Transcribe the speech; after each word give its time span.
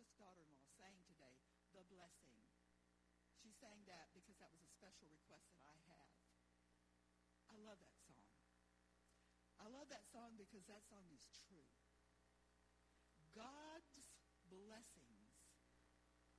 precious 0.00 0.16
daughter-in-law 0.16 0.64
sang 0.80 0.96
today, 1.04 1.36
The 1.76 1.84
Blessing. 1.92 2.40
She 3.36 3.52
sang 3.52 3.84
that 3.84 4.08
because 4.16 4.32
that 4.40 4.48
was 4.48 4.64
a 4.64 4.72
special 4.72 5.04
request 5.12 5.52
that 5.52 5.60
I 5.68 5.76
have. 5.92 6.08
I 7.52 7.60
love 7.60 7.76
that 7.84 8.00
song. 8.08 8.24
I 9.60 9.68
love 9.68 9.92
that 9.92 10.08
song 10.08 10.40
because 10.40 10.64
that 10.72 10.88
song 10.88 11.04
is 11.12 11.20
true. 11.44 11.68
God's 13.36 14.08
blessings 14.48 15.36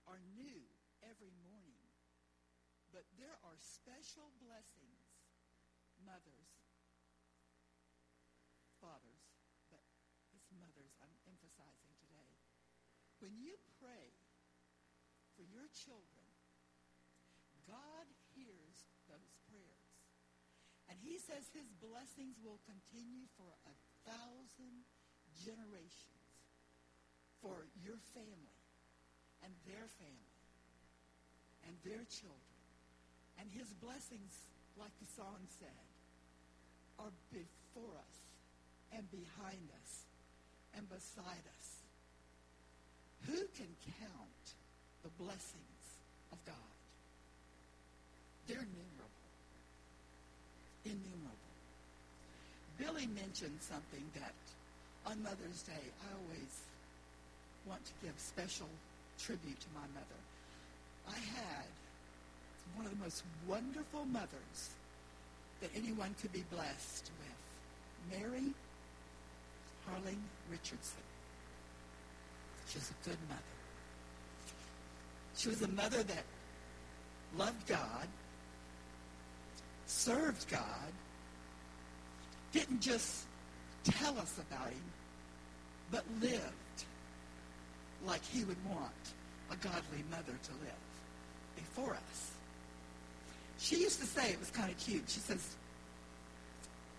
are 0.09 0.18
new 0.34 0.66
every 1.05 1.30
morning, 1.46 1.86
but 2.89 3.05
there 3.14 3.38
are 3.46 3.62
special 3.62 4.34
blessings, 4.41 5.05
mothers, 6.02 6.50
fathers, 8.82 9.21
but 9.70 9.86
it's 10.34 10.50
mothers 10.50 10.98
I'm 10.98 11.14
emphasizing. 11.30 11.91
When 13.22 13.38
you 13.38 13.54
pray 13.77 14.09
for 15.38 15.45
your 15.45 15.70
children, 15.77 16.27
God 17.70 18.05
hears 18.34 18.78
those 19.05 19.34
prayers. 19.45 19.90
And 20.90 20.98
he 21.05 21.22
says 21.22 21.45
his 21.54 21.70
blessings 21.78 22.42
will 22.42 22.58
continue 22.66 23.30
for 23.38 23.54
a 23.70 23.76
thousand 24.09 24.84
generations 25.45 26.22
for 27.45 27.70
your 27.86 28.02
family 28.18 28.62
and 29.45 29.53
their 29.70 29.86
family 30.02 30.42
and 31.70 31.78
their 31.86 32.06
children. 32.09 32.58
And 33.38 33.50
his 33.53 33.70
blessings, 33.81 34.50
like 34.78 34.94
the 34.98 35.09
song 35.14 35.45
said, 35.62 35.86
are 36.98 37.14
before 37.30 37.98
us 37.98 38.17
and 38.94 39.06
behind 39.09 39.70
us 39.78 40.09
and 40.78 40.90
beside 40.90 41.45
us. 41.58 41.80
Who 43.27 43.38
can 43.57 43.70
count 43.99 44.45
the 45.03 45.09
blessings 45.17 45.83
of 46.31 46.38
God? 46.45 46.55
They're 48.47 48.58
innumerable. 48.58 49.28
Innumerable. 50.86 51.52
Billy 52.78 53.08
mentioned 53.13 53.58
something 53.61 54.03
that 54.16 54.33
on 55.05 55.22
Mother's 55.23 55.61
Day 55.63 55.86
I 56.02 56.08
always 56.17 56.53
want 57.66 57.86
to 57.86 57.94
give 58.03 58.13
special 58.17 58.69
tribute 59.19 59.59
to 59.59 59.67
my 59.75 59.85
mother. 59.94 60.22
I 61.08 61.19
had 61.38 61.69
one 62.75 62.85
of 62.85 62.91
the 62.91 63.03
most 63.03 63.23
wonderful 63.47 64.06
mothers 64.06 64.72
that 65.61 65.69
anyone 65.75 66.16
could 66.22 66.33
be 66.33 66.44
blessed 66.52 67.11
with. 67.19 68.19
Mary 68.19 68.53
Harling 69.88 70.22
Richardson. 70.50 71.11
She 72.72 72.77
was 72.77 72.91
a 72.91 73.09
good 73.09 73.17
mother. 73.27 73.41
She 75.36 75.50
was 75.50 75.61
a 75.61 75.67
mother 75.67 76.03
that 76.03 76.23
loved 77.38 77.67
God, 77.67 78.08
served 79.88 80.50
God, 80.50 80.94
didn't 82.53 82.80
just 82.80 83.25
tell 83.83 84.17
us 84.17 84.39
about 84.39 84.69
him, 84.69 84.83
but 85.91 86.05
lived 86.22 86.86
like 88.05 88.23
he 88.23 88.45
would 88.45 88.58
want 88.69 88.91
a 89.52 89.56
godly 89.58 90.06
mother 90.09 90.38
to 90.44 90.52
live 90.63 90.85
before 91.58 91.94
us. 91.94 92.31
She 93.59 93.81
used 93.81 94.00
to 94.00 94.06
say, 94.06 94.31
it 94.31 94.39
was 94.39 94.50
kind 94.50 94.72
of 94.72 94.78
cute, 94.78 95.03
she 95.09 95.19
says, 95.19 95.56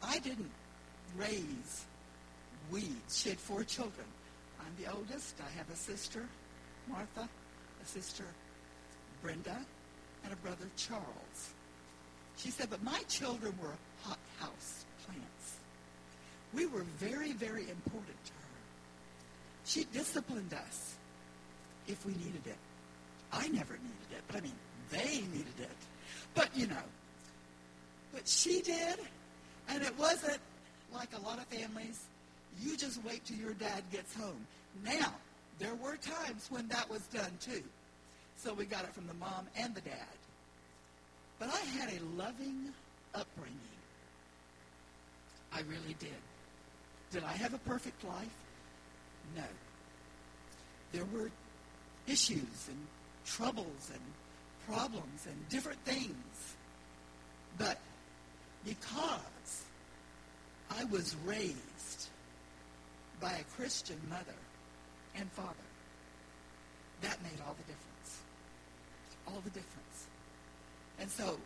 I 0.03 0.19
didn't 0.19 0.51
raise 1.17 1.86
weeds. 2.70 3.23
She 3.23 3.31
had 3.31 3.39
four 3.39 3.64
children. 3.64 4.07
I'm 4.65 4.83
the 4.83 4.93
oldest. 4.93 5.37
I 5.41 5.51
have 5.59 5.69
a 5.71 5.77
sister, 5.77 6.27
Martha, 6.89 7.29
a 7.83 7.87
sister, 7.87 8.25
Brenda, 9.23 9.57
and 10.25 10.33
a 10.33 10.37
brother, 10.37 10.67
Charles. 10.77 11.55
She 12.37 12.51
said, 12.51 12.70
but 12.70 12.83
my 12.83 13.01
children 13.09 13.55
were 13.63 13.75
hothouse 14.03 14.85
plants. 15.07 15.57
We 16.55 16.67
were 16.67 16.85
very, 16.98 17.33
very 17.33 17.69
important 17.69 18.25
to 18.25 18.33
her. 18.33 18.39
She 19.64 19.85
disciplined 19.85 20.53
us 20.55 20.97
if 21.86 22.05
we 22.07 22.13
needed 22.15 22.47
it. 22.47 22.57
I 23.33 23.48
never 23.48 23.75
needed 23.75 24.11
it, 24.13 24.23
but 24.27 24.36
I 24.36 24.41
mean, 24.41 24.53
they 24.91 25.20
needed 25.33 25.61
it. 25.61 25.70
But, 26.35 26.48
you 26.55 26.67
know, 26.67 26.85
but 28.13 28.29
she 28.29 28.61
did, 28.61 28.98
and 29.69 29.83
it 29.83 29.98
wasn't 29.98 30.39
like 30.92 31.09
a 31.17 31.20
lot 31.20 31.39
of 31.39 31.45
families. 31.47 32.01
You 32.61 32.77
just 32.77 33.02
wait 33.05 33.24
till 33.24 33.36
your 33.36 33.55
dad 33.55 33.83
gets 33.90 34.14
home. 34.14 34.46
Now, 34.85 35.14
there 35.58 35.74
were 35.74 35.96
times 35.96 36.46
when 36.51 36.68
that 36.68 36.89
was 36.90 37.02
done 37.08 37.33
too. 37.40 37.63
So 38.36 38.52
we 38.55 38.64
got 38.64 38.85
it 38.85 38.95
from 38.95 39.07
the 39.07 39.14
mom 39.14 39.46
and 39.57 39.74
the 39.74 39.80
dad. 39.80 40.17
But 41.39 41.48
I 41.48 41.58
had 41.79 41.91
a 41.91 42.02
loving 42.17 42.73
upbringing. 43.14 43.58
I 45.52 45.61
really 45.61 45.95
did. 45.98 46.11
Did 47.11 47.24
I 47.24 47.33
have 47.33 47.55
a 47.55 47.58
perfect 47.58 48.02
life? 48.05 48.35
No. 49.36 49.45
There 50.92 51.05
were 51.12 51.30
issues 52.07 52.68
and 52.68 52.79
troubles 53.24 53.91
and 53.92 54.01
problems 54.67 55.27
and 55.27 55.48
different 55.48 55.79
things. 55.85 56.57
But 57.58 57.79
because 58.64 59.64
I 60.70 60.85
was 60.85 61.17
raised 61.27 62.02
by 63.23 63.31
a 63.31 63.45
Christian 63.57 63.97
mother 64.11 64.35
and 65.17 65.31
father, 65.31 65.55
that 67.03 67.23
made 67.23 67.41
all 67.47 67.55
the 67.55 67.73
difference. 67.73 68.19
All 69.29 69.41
the 69.45 69.51
difference. 69.51 70.07
And 70.99 71.09
so 71.09 71.39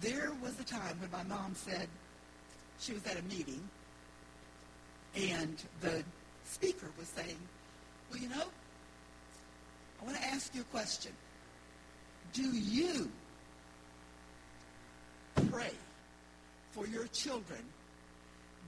there 0.00 0.32
was 0.40 0.58
a 0.60 0.64
time 0.64 0.98
when 1.00 1.10
my 1.10 1.24
mom 1.24 1.54
said 1.54 1.88
she 2.78 2.92
was 2.92 3.04
at 3.06 3.18
a 3.18 3.22
meeting 3.22 3.60
and 5.16 5.60
the 5.80 6.04
speaker 6.44 6.86
was 6.96 7.08
saying, 7.08 7.36
well, 8.10 8.20
you 8.20 8.28
know, 8.28 8.44
I 10.00 10.04
want 10.04 10.16
to 10.16 10.24
ask 10.24 10.54
you 10.54 10.60
a 10.60 10.64
question. 10.64 11.12
Do 12.32 12.42
you 12.42 13.10
pray 15.50 15.72
for 16.70 16.86
your 16.86 17.06
children 17.08 17.60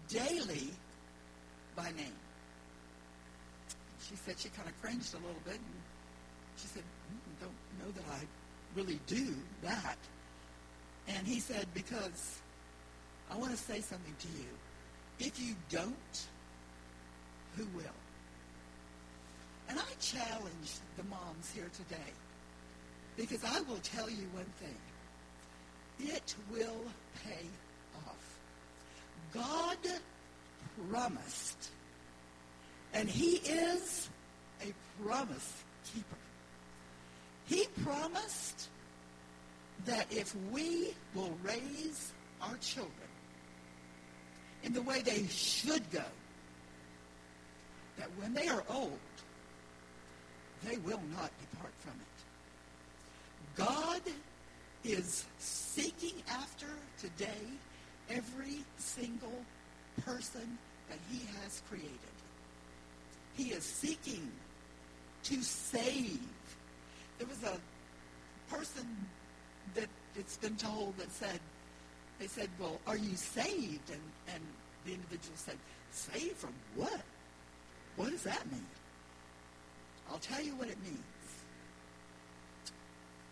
daily 0.08 0.70
by 1.76 1.92
name? 1.92 2.12
She 4.12 4.18
said 4.18 4.38
she 4.38 4.50
kind 4.50 4.68
of 4.68 4.78
cringed 4.82 5.14
a 5.14 5.16
little 5.16 5.40
bit, 5.46 5.54
and 5.54 5.80
she 6.58 6.66
said, 6.68 6.82
mm, 6.84 7.40
don't 7.40 7.56
know 7.80 7.90
that 7.96 8.04
I 8.12 8.20
really 8.76 9.00
do 9.06 9.34
that. 9.62 9.96
And 11.08 11.26
he 11.26 11.40
said, 11.40 11.66
because 11.72 12.40
I 13.30 13.36
want 13.38 13.52
to 13.52 13.56
say 13.56 13.80
something 13.80 14.14
to 14.20 14.28
you. 14.28 14.48
If 15.18 15.40
you 15.40 15.54
don't, 15.70 16.26
who 17.56 17.64
will? 17.74 17.98
And 19.70 19.78
I 19.78 19.92
challenge 20.00 20.72
the 20.98 21.04
moms 21.04 21.50
here 21.54 21.70
today 21.74 22.12
because 23.16 23.42
I 23.44 23.60
will 23.62 23.80
tell 23.82 24.10
you 24.10 24.26
one 24.34 24.44
thing. 24.60 24.76
It 26.14 26.34
will 26.50 26.84
pay 27.24 27.46
off. 28.06 28.38
God 29.32 29.78
promised, 30.90 31.70
and 32.94 33.08
he 33.08 33.36
is 33.36 34.08
a 34.62 34.72
promise 35.02 35.62
keeper. 35.92 36.16
He 37.46 37.66
promised 37.84 38.68
that 39.86 40.06
if 40.10 40.34
we 40.52 40.94
will 41.14 41.32
raise 41.42 42.12
our 42.40 42.56
children 42.60 42.92
in 44.62 44.72
the 44.72 44.82
way 44.82 45.00
they 45.00 45.26
should 45.26 45.90
go, 45.90 46.04
that 47.98 48.08
when 48.18 48.32
they 48.32 48.48
are 48.48 48.64
old, 48.70 48.98
they 50.64 50.76
will 50.78 51.02
not 51.14 51.30
depart 51.50 51.72
from 51.78 51.92
it. 51.92 53.56
God 53.56 54.02
is 54.84 55.24
seeking 55.38 56.22
after 56.30 56.66
today 57.00 57.28
every 58.10 58.64
single 58.78 59.42
person 60.04 60.58
that 60.88 60.98
he 61.10 61.20
has 61.42 61.62
created. 61.68 62.11
He 63.34 63.50
is 63.50 63.64
seeking 63.64 64.30
to 65.24 65.42
save. 65.42 66.20
There 67.18 67.26
was 67.26 67.42
a 67.44 67.58
person 68.54 68.86
that 69.74 69.88
it's 70.16 70.36
been 70.36 70.56
told 70.56 70.96
that 70.98 71.10
said, 71.10 71.40
they 72.18 72.26
said, 72.26 72.48
well, 72.58 72.78
are 72.86 72.96
you 72.96 73.16
saved? 73.16 73.90
And, 73.90 74.00
and 74.34 74.42
the 74.84 74.92
individual 74.92 75.36
said, 75.36 75.56
saved 75.90 76.36
from 76.36 76.52
what? 76.76 77.00
What 77.96 78.10
does 78.10 78.22
that 78.22 78.50
mean? 78.50 78.66
I'll 80.10 80.18
tell 80.18 80.42
you 80.42 80.54
what 80.56 80.68
it 80.68 80.78
means. 80.82 80.98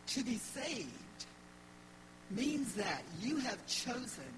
To 0.08 0.24
be 0.24 0.36
saved 0.36 0.88
means 2.30 2.74
that 2.74 3.02
you 3.20 3.36
have 3.36 3.64
chosen 3.66 4.32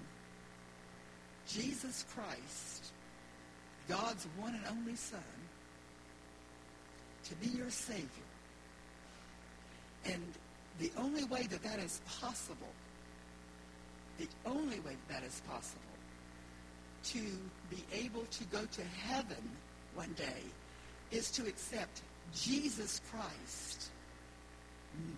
Jesus 1.47 2.05
Christ, 2.13 2.91
God's 3.87 4.27
one 4.37 4.55
and 4.55 4.63
only 4.77 4.95
Son, 4.95 5.19
to 7.25 7.35
be 7.35 7.47
your 7.47 7.69
Savior. 7.69 8.07
And 10.05 10.23
the 10.79 10.91
only 10.97 11.23
way 11.25 11.43
that 11.43 11.63
that 11.63 11.79
is 11.79 12.01
possible, 12.19 12.67
the 14.17 14.27
only 14.45 14.79
way 14.81 14.95
that, 15.07 15.21
that 15.21 15.23
is 15.23 15.41
possible 15.47 15.81
to 17.05 17.19
be 17.69 17.83
able 17.93 18.25
to 18.31 18.43
go 18.45 18.65
to 18.65 18.81
heaven 19.05 19.49
one 19.95 20.13
day 20.13 20.41
is 21.11 21.29
to 21.31 21.45
accept 21.45 22.01
Jesus 22.33 23.01
Christ. 23.11 23.89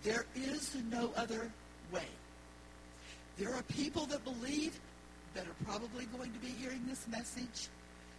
There 0.02 0.26
is 0.34 0.76
no 0.90 1.12
other 1.16 1.50
way. 1.92 2.08
There 3.38 3.54
are 3.54 3.62
people 3.62 4.06
that 4.06 4.24
believe 4.24 4.78
that 5.34 5.46
are 5.46 5.64
probably 5.64 6.06
going 6.06 6.32
to 6.32 6.38
be 6.38 6.48
hearing 6.48 6.82
this 6.88 7.06
message. 7.08 7.68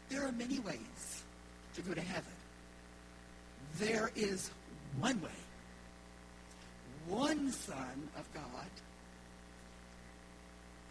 There 0.10 0.26
are 0.26 0.32
many 0.32 0.60
ways 0.60 1.24
to 1.76 1.82
go 1.82 1.94
to 1.94 2.02
heaven. 2.02 2.37
There 3.76 4.12
is 4.16 4.50
one 5.00 5.22
way. 5.22 5.30
One 7.08 7.52
Son 7.52 8.10
of 8.18 8.32
God. 8.34 8.44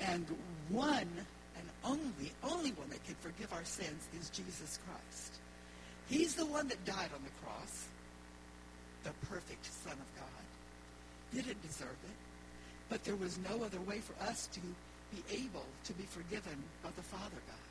And 0.01 0.27
one 0.69 1.11
and 1.57 1.69
only, 1.85 2.33
only 2.45 2.71
one 2.73 2.89
that 2.91 3.03
can 3.05 3.15
forgive 3.17 3.53
our 3.53 3.65
sins 3.65 4.09
is 4.19 4.31
Jesus 4.31 4.79
Christ. 4.87 5.39
He's 6.09 6.35
the 6.35 6.47
one 6.47 6.69
that 6.69 6.85
died 6.85 7.11
on 7.15 7.23
the 7.25 7.45
cross, 7.45 7.87
the 9.03 9.11
perfect 9.27 9.67
Son 9.67 9.93
of 9.93 10.21
God. 10.21 11.35
Didn't 11.35 11.61
deserve 11.63 11.89
it. 12.05 12.17
But 12.89 13.03
there 13.05 13.17
was 13.17 13.39
no 13.51 13.65
other 13.65 13.81
way 13.81 13.99
for 13.99 14.15
us 14.23 14.49
to 14.53 14.61
be 14.61 15.23
able 15.35 15.65
to 15.85 15.93
be 15.95 16.05
forgiven 16.05 16.63
by 16.83 16.91
the 16.95 17.03
Father 17.03 17.41
God 17.49 17.67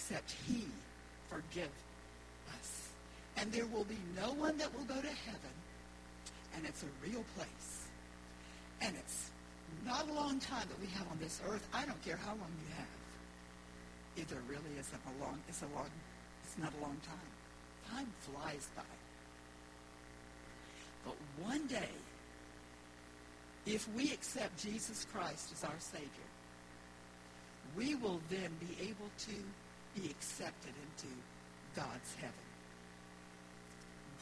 except 0.00 0.34
he 0.48 0.64
forgive 1.28 1.68
us. 2.58 2.79
And 3.36 3.52
there 3.52 3.66
will 3.66 3.84
be 3.84 3.98
no 4.16 4.32
one 4.32 4.58
that 4.58 4.74
will 4.76 4.84
go 4.84 5.00
to 5.00 5.08
heaven, 5.08 5.54
and 6.54 6.66
it's 6.66 6.82
a 6.82 7.06
real 7.06 7.24
place. 7.36 7.86
And 8.82 8.94
it's 8.96 9.30
not 9.86 10.08
a 10.08 10.12
long 10.12 10.38
time 10.40 10.66
that 10.68 10.80
we 10.80 10.86
have 10.94 11.06
on 11.10 11.18
this 11.18 11.40
earth. 11.48 11.66
I 11.72 11.84
don't 11.86 12.02
care 12.02 12.16
how 12.16 12.32
long 12.32 12.52
you 12.66 12.74
have. 12.76 12.86
It 14.16 14.28
there 14.28 14.42
really 14.48 14.78
isn't 14.78 15.00
a 15.06 15.24
long, 15.24 15.38
it's 15.48 15.62
a 15.62 15.74
long, 15.74 15.88
it's 16.44 16.58
not 16.58 16.72
a 16.78 16.82
long 16.82 16.96
time. 17.06 17.94
Time 17.94 18.06
flies 18.20 18.68
by. 18.76 18.82
But 21.04 21.14
one 21.42 21.66
day, 21.66 21.88
if 23.66 23.88
we 23.94 24.12
accept 24.12 24.62
Jesus 24.62 25.06
Christ 25.12 25.52
as 25.52 25.64
our 25.64 25.78
Savior, 25.78 26.30
we 27.76 27.94
will 27.94 28.20
then 28.28 28.50
be 28.58 28.76
able 28.82 29.10
to 29.26 30.00
be 30.00 30.10
accepted 30.10 30.72
into 30.74 31.14
God's 31.74 32.14
heaven. 32.20 32.49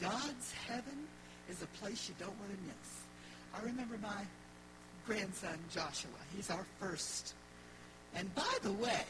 God's 0.00 0.53
heaven 0.67 1.06
is 1.50 1.62
a 1.62 1.67
place 1.83 2.09
you 2.09 2.15
don't 2.19 2.39
want 2.39 2.50
to 2.50 2.59
miss. 2.67 3.03
I 3.55 3.65
remember 3.65 3.99
my 4.00 4.25
grandson 5.06 5.59
Joshua. 5.71 6.11
He's 6.35 6.50
our 6.50 6.65
first. 6.79 7.35
And 8.15 8.33
by 8.35 8.55
the 8.62 8.73
way, 8.73 9.05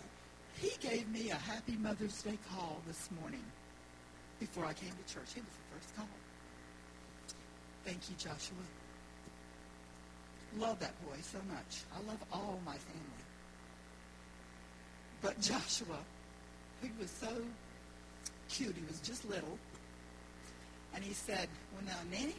he 0.57 0.71
gave 0.81 1.09
me 1.09 1.31
a 1.31 1.35
happy 1.35 1.77
Mother's 1.77 2.23
Day 2.23 2.39
call 2.51 2.81
this 2.87 3.09
morning 3.21 3.45
before 4.41 4.65
I 4.65 4.73
came 4.73 4.91
to 4.91 5.15
church. 5.15 5.35
He 5.35 5.41
was 5.41 5.51
the 5.51 5.75
first 5.77 5.97
call. 5.97 6.09
Thank 7.85 8.09
you, 8.09 8.17
Joshua. 8.17 8.57
Love 10.59 10.81
that 10.81 10.95
boy 11.05 11.17
so 11.21 11.39
much. 11.49 11.83
I 11.95 12.09
love 12.09 12.19
all 12.33 12.61
my 12.65 12.77
family. 12.77 13.25
But 15.21 15.41
Joshua, 15.41 15.99
he 16.83 16.91
was 16.99 17.11
so 17.11 17.29
cute. 18.49 18.75
He 18.75 18.83
was 18.87 19.01
just 19.01 19.29
little. 19.29 19.59
And 20.95 21.05
he 21.05 21.13
said, 21.13 21.49
well, 21.73 21.85
now, 21.87 21.99
Nanny, 22.11 22.35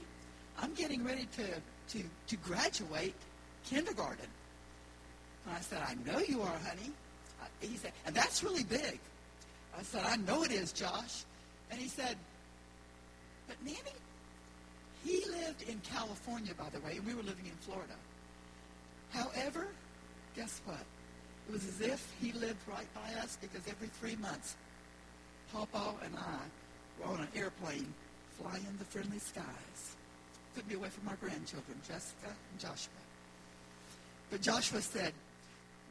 I'm 0.62 0.74
getting 0.74 1.04
ready 1.04 1.28
to, 1.38 1.98
to, 1.98 2.04
to 2.28 2.36
graduate 2.38 3.16
kindergarten. 3.66 4.28
And 5.46 5.56
I 5.56 5.62
said, 5.62 5.81
I 5.86 5.96
know 6.10 6.19
you 6.19 6.42
are, 6.42 6.57
honey. 6.66 6.92
He 7.62 7.78
said, 7.78 7.94
and 8.06 8.16
that's 8.16 8.44
really 8.44 8.63
big. 8.63 9.00
I 9.78 9.84
said, 9.84 10.04
I 10.06 10.18
know 10.18 10.44
it 10.44 10.51
is, 10.51 10.74
Josh. 10.74 11.24
And 11.72 11.80
he 11.80 11.88
said, 11.88 12.18
but 13.48 13.57
Nanny, 13.63 13.78
he 15.06 15.24
lived 15.30 15.63
in 15.63 15.80
California, 15.80 16.54
by 16.57 16.69
the 16.69 16.80
way, 16.81 16.98
and 16.98 17.06
we 17.06 17.13
were 17.13 17.24
living 17.24 17.46
in 17.46 17.56
Florida. 17.62 17.94
However, 19.12 19.68
guess 20.36 20.62
what? 20.66 20.84
It 21.48 21.51
was 21.54 21.66
as 21.68 21.81
if 21.81 22.13
he 22.22 22.31
lived 22.34 22.60
right 22.68 22.88
by 22.94 23.19
us 23.22 23.38
because 23.42 23.68
every 23.68 23.88
three 23.88 24.16
months, 24.18 24.56
Papa 25.51 25.96
and 26.04 26.16
I 26.16 26.40
were 27.00 27.13
on 27.13 27.22
an 27.22 27.28
airplane 27.36 27.92
flying 28.41 28.65
the 28.77 28.86
friendly 28.86 29.19
skies. 29.19 29.95
Couldn't 30.56 30.69
be 30.69 30.75
away 30.75 30.89
from 30.89 31.07
our 31.07 31.15
grandchildren, 31.15 31.77
Jessica 31.88 32.27
and 32.27 32.59
Joshua. 32.59 32.94
But 34.31 34.41
Joshua 34.41 34.81
said, 34.81 35.13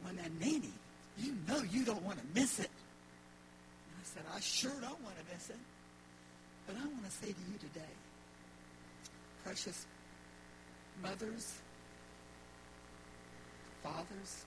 when 0.03 0.15
that 0.17 0.31
nanny, 0.39 0.73
you 1.17 1.35
know 1.47 1.61
you 1.69 1.83
don't 1.85 2.03
want 2.03 2.17
to 2.17 2.25
miss 2.33 2.59
it. 2.59 2.69
And 2.69 3.95
I 3.99 4.03
said, 4.03 4.23
I 4.35 4.39
sure 4.39 4.71
don't 4.81 5.01
want 5.03 5.15
to 5.17 5.33
miss 5.33 5.49
it. 5.49 5.59
But 6.67 6.77
I 6.77 6.85
want 6.85 7.05
to 7.05 7.11
say 7.11 7.27
to 7.27 7.43
you 7.51 7.57
today, 7.59 7.93
precious 9.43 9.85
mothers, 11.01 11.53
fathers, 13.83 14.45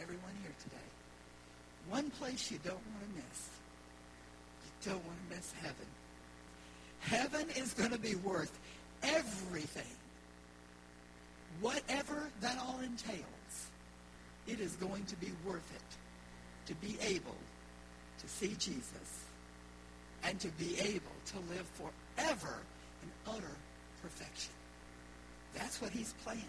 everyone 0.00 0.32
here 0.42 0.52
today. 0.62 0.76
One 1.88 2.10
place 2.10 2.50
you 2.50 2.58
don't 2.62 2.74
want 2.74 3.08
to 3.08 3.14
miss. 3.16 3.48
You 4.64 4.92
don't 4.92 5.04
want 5.04 5.18
to 5.28 5.36
miss 5.36 5.52
heaven. 5.62 5.86
Heaven 7.02 7.46
is 7.56 7.74
going 7.74 7.90
to 7.90 7.98
be 7.98 8.14
worth 8.16 8.58
everything. 9.02 9.82
Whatever 11.60 12.30
that 12.40 12.58
all 12.58 12.80
entails, 12.80 13.26
it 14.46 14.60
is 14.60 14.74
going 14.76 15.04
to 15.06 15.16
be 15.16 15.30
worth 15.46 15.70
it 15.74 16.66
to 16.66 16.74
be 16.76 16.96
able 17.02 17.36
to 18.20 18.28
see 18.28 18.54
Jesus 18.58 19.24
and 20.24 20.38
to 20.40 20.48
be 20.48 20.78
able 20.80 21.16
to 21.26 21.54
live 21.54 21.66
forever 21.74 22.58
in 23.02 23.32
utter 23.32 23.56
perfection. 24.00 24.52
That's 25.54 25.82
what 25.82 25.90
he's 25.90 26.14
planned. 26.24 26.40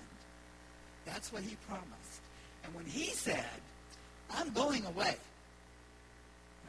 That's 1.05 1.33
what 1.33 1.43
he 1.43 1.55
promised. 1.67 2.21
And 2.63 2.73
when 2.73 2.85
he 2.85 3.05
said, 3.07 3.45
I'm 4.31 4.51
going 4.53 4.85
away, 4.85 5.15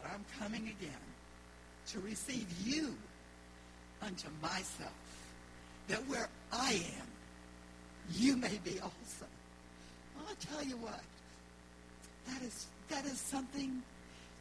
but 0.01 0.11
I'm 0.13 0.25
coming 0.39 0.63
again 0.63 0.91
to 1.89 2.01
receive 2.01 2.47
you 2.65 2.97
unto 4.05 4.29
myself, 4.43 4.93
that 5.89 6.07
where 6.09 6.29
I 6.53 6.73
am, 6.73 7.07
you 8.13 8.37
may 8.37 8.59
be 8.65 8.81
also. 8.81 9.27
I'll 10.19 10.35
tell 10.37 10.65
you 10.65 10.77
what, 10.77 11.01
that 12.29 12.43
is, 12.43 12.67
that 12.89 13.05
is 13.05 13.19
something 13.19 13.83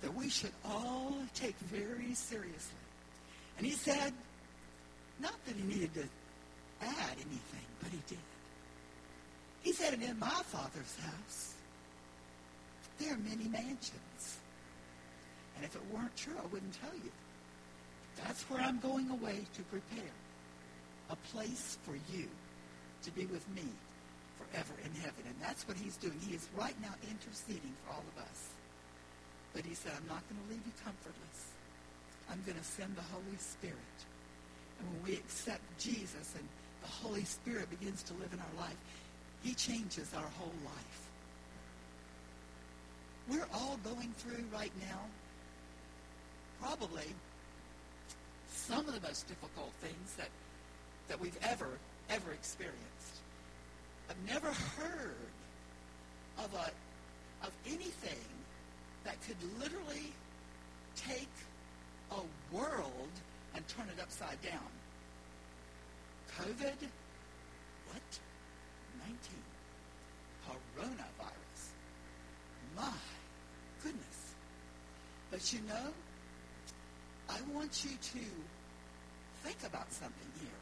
that 0.01 0.13
we 0.13 0.29
should 0.29 0.51
all 0.65 1.15
take 1.33 1.55
very 1.59 2.13
seriously. 2.13 2.83
And 3.57 3.65
he 3.65 3.73
said, 3.73 4.13
not 5.19 5.33
that 5.45 5.55
he 5.55 5.63
needed 5.63 5.93
to 5.93 6.03
add 6.81 7.15
anything, 7.15 7.65
but 7.81 7.91
he 7.91 7.99
did. 8.07 8.17
He 9.61 9.71
said, 9.71 9.93
and 9.93 10.03
in 10.03 10.19
my 10.19 10.27
Father's 10.27 10.97
house, 11.01 11.53
there 12.99 13.13
are 13.13 13.17
many 13.17 13.47
mansions. 13.49 14.38
And 15.55 15.63
if 15.63 15.75
it 15.75 15.81
weren't 15.93 16.15
true, 16.17 16.33
I 16.38 16.45
wouldn't 16.47 16.73
tell 16.81 16.93
you. 16.95 17.11
That's 18.22 18.43
where 18.50 18.62
I'm 18.62 18.79
going 18.79 19.10
away 19.10 19.46
to 19.55 19.62
prepare 19.63 20.13
a 21.10 21.15
place 21.34 21.77
for 21.84 21.96
you 22.12 22.27
to 23.03 23.12
be 23.12 23.25
with 23.25 23.48
me 23.55 23.65
forever 24.38 24.74
in 24.86 24.91
heaven. 25.01 25.24
And 25.25 25.36
that's 25.41 25.67
what 25.67 25.77
he's 25.77 25.98
doing. 25.98 26.20
He 26.27 26.36
is 26.36 26.48
right 26.55 26.75
now 26.82 26.93
interceding 27.10 27.74
for 27.84 27.93
all 27.93 28.03
of 28.15 28.24
us. 28.24 28.50
But 29.53 29.65
he 29.65 29.74
said, 29.74 29.91
I'm 29.96 30.08
not 30.08 30.24
going 30.29 30.41
to 30.41 30.50
leave 30.50 30.65
you 30.65 30.74
comfortless. 30.84 31.53
I'm 32.29 32.41
going 32.46 32.58
to 32.58 32.63
send 32.63 32.96
the 32.96 33.05
Holy 33.13 33.38
Spirit. 33.38 33.98
And 34.79 34.89
when 34.89 35.12
we 35.12 35.17
accept 35.17 35.62
Jesus 35.79 36.34
and 36.36 36.48
the 36.82 36.89
Holy 36.89 37.24
Spirit 37.24 37.70
begins 37.70 38.03
to 38.03 38.13
live 38.13 38.34
in 38.34 38.39
our 38.39 38.65
life, 38.65 38.77
he 39.43 39.53
changes 39.53 40.12
our 40.15 40.29
whole 40.39 40.55
life. 40.65 41.00
We're 43.29 43.48
all 43.53 43.77
going 43.84 44.13
through 44.17 44.43
right 44.53 44.72
now 44.89 45.00
probably 46.62 47.08
some 48.67 48.88
of 48.88 48.93
the 48.93 49.08
most 49.08 49.27
difficult 49.27 49.72
things 49.82 50.15
that, 50.17 50.29
that 51.10 51.20
we've 51.20 51.38
ever, 51.43 51.67
ever 52.10 52.32
experienced. 52.32 53.20
I've 54.10 54.34
never 54.34 54.48
heard 54.48 55.15
of, 56.38 56.53
a, 56.53 57.46
of 57.46 57.51
anything 57.65 58.25
that 59.03 59.15
could 59.27 59.36
literally 59.60 60.13
take 60.96 61.29
a 62.12 62.55
world 62.55 63.10
and 63.53 63.67
turn 63.67 63.88
it 63.96 64.01
upside 64.01 64.41
down. 64.41 64.72
COVID, 66.39 66.88
what? 67.91 68.20
19. 69.05 69.17
Coronavirus. 70.48 71.63
My 72.77 72.93
goodness. 73.84 74.34
But 75.32 75.51
you 75.51 75.60
know, 75.67 75.91
want 77.53 77.83
you 77.83 77.91
to 77.91 78.25
think 79.43 79.57
about 79.65 79.91
something 79.91 80.31
here. 80.39 80.60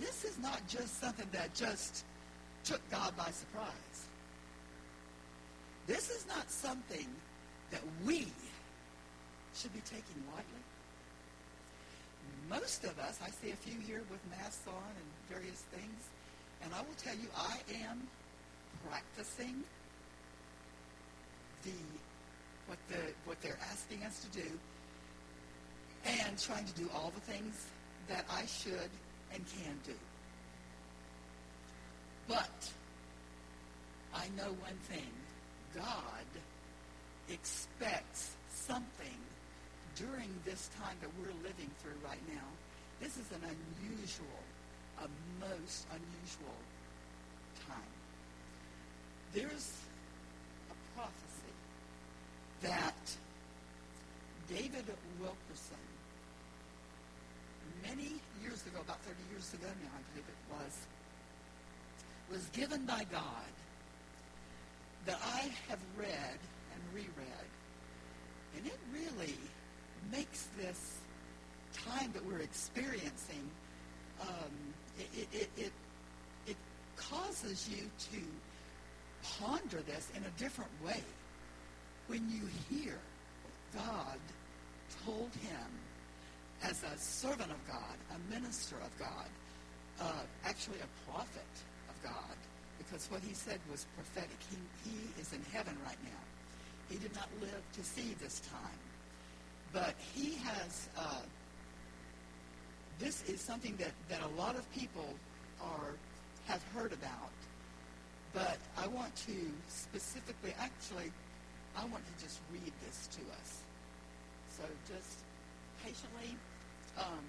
This 0.00 0.24
is 0.24 0.38
not 0.38 0.66
just 0.68 1.00
something 1.00 1.26
that 1.32 1.54
just 1.54 2.04
took 2.64 2.80
God 2.90 3.16
by 3.16 3.30
surprise. 3.30 4.06
This 5.86 6.10
is 6.10 6.26
not 6.26 6.50
something 6.50 7.08
that 7.70 7.80
we 8.04 8.26
should 9.54 9.72
be 9.72 9.80
taking 9.80 10.22
lightly. 10.34 10.62
Most 12.48 12.84
of 12.84 12.98
us, 12.98 13.18
I 13.24 13.30
see 13.30 13.50
a 13.50 13.56
few 13.56 13.80
here 13.80 14.02
with 14.10 14.20
masks 14.30 14.66
on 14.66 14.74
and 14.74 15.08
various 15.38 15.64
things, 15.74 16.08
and 16.62 16.72
I 16.74 16.80
will 16.80 16.96
tell 16.98 17.14
you, 17.14 17.28
I 17.36 17.56
am 17.88 18.06
practicing 18.88 19.62
the 21.62 21.70
what 22.66 22.78
the 22.88 23.12
what 23.24 23.40
they're 23.42 23.58
asking 23.70 24.04
us 24.04 24.20
to 24.20 24.40
do, 24.40 24.48
and 26.04 26.38
trying 26.38 26.64
to 26.64 26.72
do 26.74 26.88
all 26.94 27.12
the 27.14 27.32
things 27.32 27.66
that 28.08 28.24
I 28.30 28.44
should 28.46 28.90
and 29.32 29.44
can 29.46 29.78
do. 29.84 29.94
But 32.28 32.70
I 34.14 34.26
know 34.36 34.52
one 34.60 34.78
thing. 34.88 35.10
God 35.74 36.26
expects 37.30 38.36
something 38.52 39.18
during 39.96 40.28
this 40.44 40.68
time 40.78 40.96
that 41.00 41.10
we're 41.18 41.34
living 41.42 41.70
through 41.82 41.96
right 42.04 42.20
now. 42.28 42.44
This 43.00 43.16
is 43.16 43.26
an 43.32 43.42
unusual, 43.42 44.42
a 44.98 45.08
most 45.40 45.86
unusual 45.90 46.56
time. 47.66 47.92
There's 49.32 49.72
a 50.70 50.98
prophecy 50.98 51.54
that 52.62 53.16
David 54.48 54.84
Wilkerson, 55.22 55.84
many 57.86 58.18
years 58.42 58.66
ago, 58.66 58.80
about 58.82 59.00
30 59.02 59.16
years 59.30 59.54
ago 59.54 59.68
now, 59.82 59.90
I 59.94 60.02
believe 60.10 60.26
it 60.26 60.42
was, 60.50 60.74
was 62.30 62.44
given 62.50 62.84
by 62.84 63.06
God 63.10 63.52
that 65.06 65.20
I 65.24 65.50
have 65.68 65.78
read 65.96 66.38
and 66.74 66.82
reread. 66.92 67.50
And 68.56 68.66
it 68.66 68.78
really 68.92 69.36
makes 70.10 70.48
this 70.58 70.98
time 71.86 72.10
that 72.12 72.24
we're 72.26 72.40
experiencing, 72.40 73.48
um, 74.20 74.52
it, 74.98 75.28
it, 75.32 75.50
it, 75.56 75.72
it 76.48 76.56
causes 76.96 77.68
you 77.70 77.88
to 78.10 78.22
ponder 79.38 79.80
this 79.82 80.10
in 80.16 80.22
a 80.24 80.30
different 80.38 80.70
way. 80.84 81.00
When 82.08 82.28
you 82.28 82.42
hear 82.68 82.98
God 83.72 84.18
told 85.04 85.30
him 85.40 85.68
as 86.62 86.82
a 86.82 86.98
servant 86.98 87.50
of 87.50 87.68
God, 87.68 87.96
a 88.14 88.32
minister 88.32 88.76
of 88.76 88.98
God, 88.98 89.28
uh, 90.00 90.22
actually 90.44 90.78
a 90.78 91.10
prophet 91.10 91.52
of 91.88 92.02
God, 92.02 92.36
because 92.78 93.10
what 93.10 93.20
he 93.22 93.34
said 93.34 93.58
was 93.70 93.86
prophetic. 93.96 94.38
He, 94.50 94.56
he 94.90 95.20
is 95.20 95.32
in 95.32 95.42
heaven 95.52 95.76
right 95.84 95.98
now. 96.04 96.22
He 96.88 96.98
did 96.98 97.14
not 97.14 97.28
live 97.40 97.62
to 97.74 97.82
see 97.82 98.14
this 98.20 98.40
time. 98.40 98.80
But 99.72 99.94
he 100.14 100.36
has, 100.44 100.88
uh, 100.98 101.22
this 102.98 103.22
is 103.28 103.40
something 103.40 103.74
that, 103.76 103.92
that 104.08 104.20
a 104.22 104.40
lot 104.40 104.56
of 104.56 104.70
people 104.72 105.08
are, 105.60 105.96
have 106.46 106.62
heard 106.74 106.92
about. 106.92 107.30
But 108.34 108.58
I 108.76 108.86
want 108.88 109.14
to 109.26 109.34
specifically, 109.68 110.54
actually, 110.58 111.10
I 111.76 111.84
want 111.86 112.04
to 112.06 112.24
just 112.24 112.40
read 112.52 112.72
this 112.84 113.08
to 113.12 113.20
us. 113.40 113.62
So 114.62 114.68
just 114.94 115.18
patiently, 115.82 116.38
um, 116.94 117.26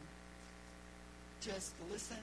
just 1.42 1.74
listen 1.90 2.22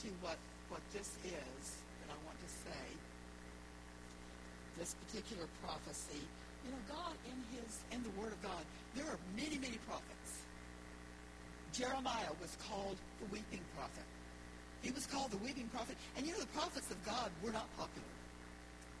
to 0.00 0.08
what, 0.24 0.40
what 0.72 0.80
this 0.90 1.20
is 1.20 1.60
that 2.00 2.08
I 2.08 2.16
want 2.24 2.40
to 2.40 2.48
say, 2.64 2.86
this 4.78 4.96
particular 5.04 5.44
prophecy, 5.60 6.24
you 6.64 6.72
know, 6.72 6.80
God 6.88 7.12
in 7.28 7.36
his 7.52 7.76
in 7.92 8.00
the 8.00 8.08
Word 8.16 8.32
of 8.32 8.40
God, 8.40 8.64
there 8.96 9.04
are 9.04 9.20
many, 9.36 9.60
many 9.60 9.76
prophets. 9.84 10.48
Jeremiah 11.76 12.32
was 12.40 12.56
called 12.64 12.96
the 13.20 13.28
weeping 13.28 13.60
prophet. 13.76 14.08
He 14.80 14.92
was 14.92 15.04
called 15.04 15.30
the 15.30 15.42
weeping 15.44 15.68
prophet. 15.76 15.96
And 16.16 16.24
you 16.24 16.32
know, 16.32 16.40
the 16.40 16.54
prophets 16.56 16.90
of 16.90 16.96
God 17.04 17.28
were 17.44 17.52
not 17.52 17.68
popular. 17.76 18.16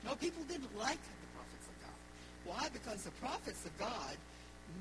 No, 0.04 0.12
people 0.16 0.44
didn't 0.44 0.76
like 0.76 1.00
the 1.00 1.30
prophets 1.32 1.66
of 1.72 1.76
God. 1.88 1.98
Why? 2.44 2.68
Because 2.68 3.00
the 3.08 3.16
prophets 3.16 3.64
of 3.64 3.72
God, 3.78 4.20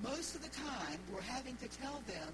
most 0.03 0.35
of 0.35 0.41
the 0.41 0.49
time, 0.49 0.99
we're 1.13 1.21
having 1.21 1.55
to 1.57 1.67
tell 1.67 2.01
them 2.07 2.33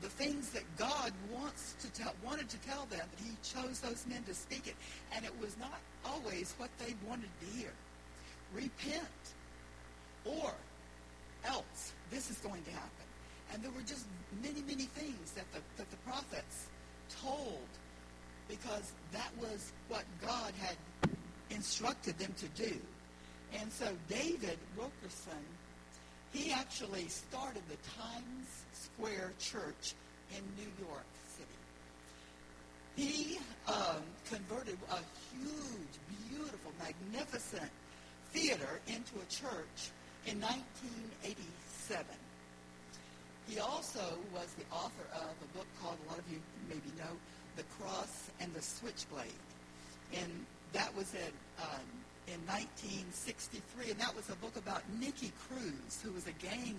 the 0.00 0.08
things 0.08 0.50
that 0.50 0.62
God 0.76 1.12
wants 1.32 1.74
to 1.80 1.90
tell, 1.92 2.14
wanted 2.24 2.48
to 2.50 2.56
tell 2.58 2.86
them, 2.86 3.00
but 3.00 3.24
he 3.24 3.32
chose 3.42 3.80
those 3.80 4.06
men 4.06 4.22
to 4.24 4.34
speak 4.34 4.66
it. 4.66 4.76
And 5.14 5.24
it 5.24 5.32
was 5.40 5.56
not 5.58 5.80
always 6.04 6.54
what 6.58 6.70
they 6.78 6.94
wanted 7.08 7.30
to 7.40 7.58
hear. 7.58 7.72
Repent, 8.54 9.04
or 10.24 10.52
else 11.44 11.92
this 12.10 12.30
is 12.30 12.38
going 12.38 12.62
to 12.62 12.70
happen. 12.70 13.06
And 13.52 13.62
there 13.62 13.70
were 13.70 13.82
just 13.82 14.06
many, 14.42 14.62
many 14.62 14.84
things 14.84 15.32
that 15.32 15.50
the, 15.52 15.60
that 15.76 15.90
the 15.90 15.96
prophets 15.98 16.66
told 17.22 17.66
because 18.48 18.92
that 19.12 19.30
was 19.40 19.72
what 19.88 20.04
God 20.24 20.52
had 20.60 20.76
instructed 21.50 22.18
them 22.18 22.34
to 22.38 22.62
do. 22.62 22.76
And 23.58 23.72
so 23.72 23.86
David 24.08 24.58
Wilkerson 24.76 25.44
he 26.32 26.52
actually 26.52 27.08
started 27.08 27.62
the 27.68 27.76
Times 27.98 28.64
Square 28.72 29.32
Church 29.38 29.94
in 30.36 30.42
New 30.56 30.86
York 30.86 31.06
City. 31.36 31.58
He 32.96 33.38
um, 33.66 34.02
converted 34.28 34.78
a 34.90 34.98
huge, 35.32 35.94
beautiful, 36.30 36.72
magnificent 36.78 37.70
theater 38.32 38.80
into 38.86 39.14
a 39.16 39.26
church 39.30 39.90
in 40.26 40.40
1987. 40.40 42.04
He 43.48 43.58
also 43.58 44.18
was 44.34 44.46
the 44.58 44.64
author 44.74 45.06
of 45.14 45.32
a 45.42 45.56
book 45.56 45.66
called, 45.80 45.96
a 46.06 46.10
lot 46.10 46.18
of 46.18 46.30
you 46.30 46.38
maybe 46.68 46.92
know, 46.98 47.16
The 47.56 47.62
Cross 47.78 48.30
and 48.40 48.52
the 48.52 48.60
Switchblade. 48.60 49.32
And 50.12 50.44
that 50.74 50.94
was 50.94 51.14
at 51.14 51.32
um, 51.62 51.86
in 52.32 52.40
1963, 52.46 53.90
and 53.92 54.00
that 54.00 54.14
was 54.14 54.28
a 54.28 54.36
book 54.36 54.56
about 54.56 54.82
Nicky 55.00 55.32
Cruz, 55.48 56.00
who 56.02 56.12
was 56.12 56.26
a 56.26 56.36
gang 56.44 56.76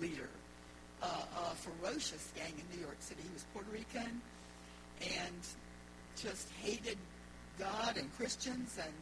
leader, 0.00 0.28
uh, 1.02 1.52
a 1.52 1.54
ferocious 1.54 2.32
gang 2.34 2.52
in 2.56 2.64
New 2.76 2.82
York 2.82 2.96
City. 3.00 3.20
He 3.22 3.32
was 3.32 3.44
Puerto 3.52 3.68
Rican 3.70 4.20
and 5.02 5.42
just 6.16 6.48
hated 6.62 6.96
God 7.58 7.96
and 7.96 8.14
Christians. 8.16 8.78
And 8.82 8.92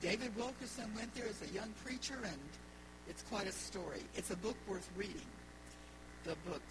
David 0.00 0.36
Wilkerson 0.36 0.90
went 0.94 1.14
there 1.14 1.26
as 1.26 1.42
a 1.42 1.52
young 1.52 1.72
preacher, 1.84 2.18
and 2.22 2.42
it's 3.08 3.22
quite 3.22 3.48
a 3.48 3.52
story. 3.52 4.02
It's 4.14 4.30
a 4.30 4.36
book 4.36 4.56
worth 4.68 4.88
reading. 4.96 5.28
The 6.24 6.36
book, 6.48 6.62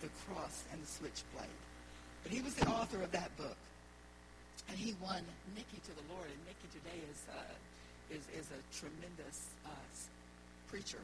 The 0.00 0.08
Cross 0.26 0.64
and 0.72 0.82
the 0.82 0.86
Switchblade. 0.86 1.60
But 2.22 2.32
he 2.32 2.42
was 2.42 2.54
the 2.54 2.68
author 2.68 3.02
of 3.02 3.12
that 3.12 3.34
book. 3.36 3.56
And 4.68 4.76
he 4.78 4.94
won 5.00 5.22
Nicky 5.54 5.78
to 5.84 5.92
the 5.94 6.06
Lord. 6.12 6.26
And 6.26 6.40
Nicky 6.46 6.68
today 6.72 6.98
is 7.10 7.22
uh, 7.30 7.40
is, 8.10 8.22
is 8.38 8.46
a 8.50 8.60
tremendous 8.76 9.50
uh, 9.64 9.70
preacher 10.68 11.00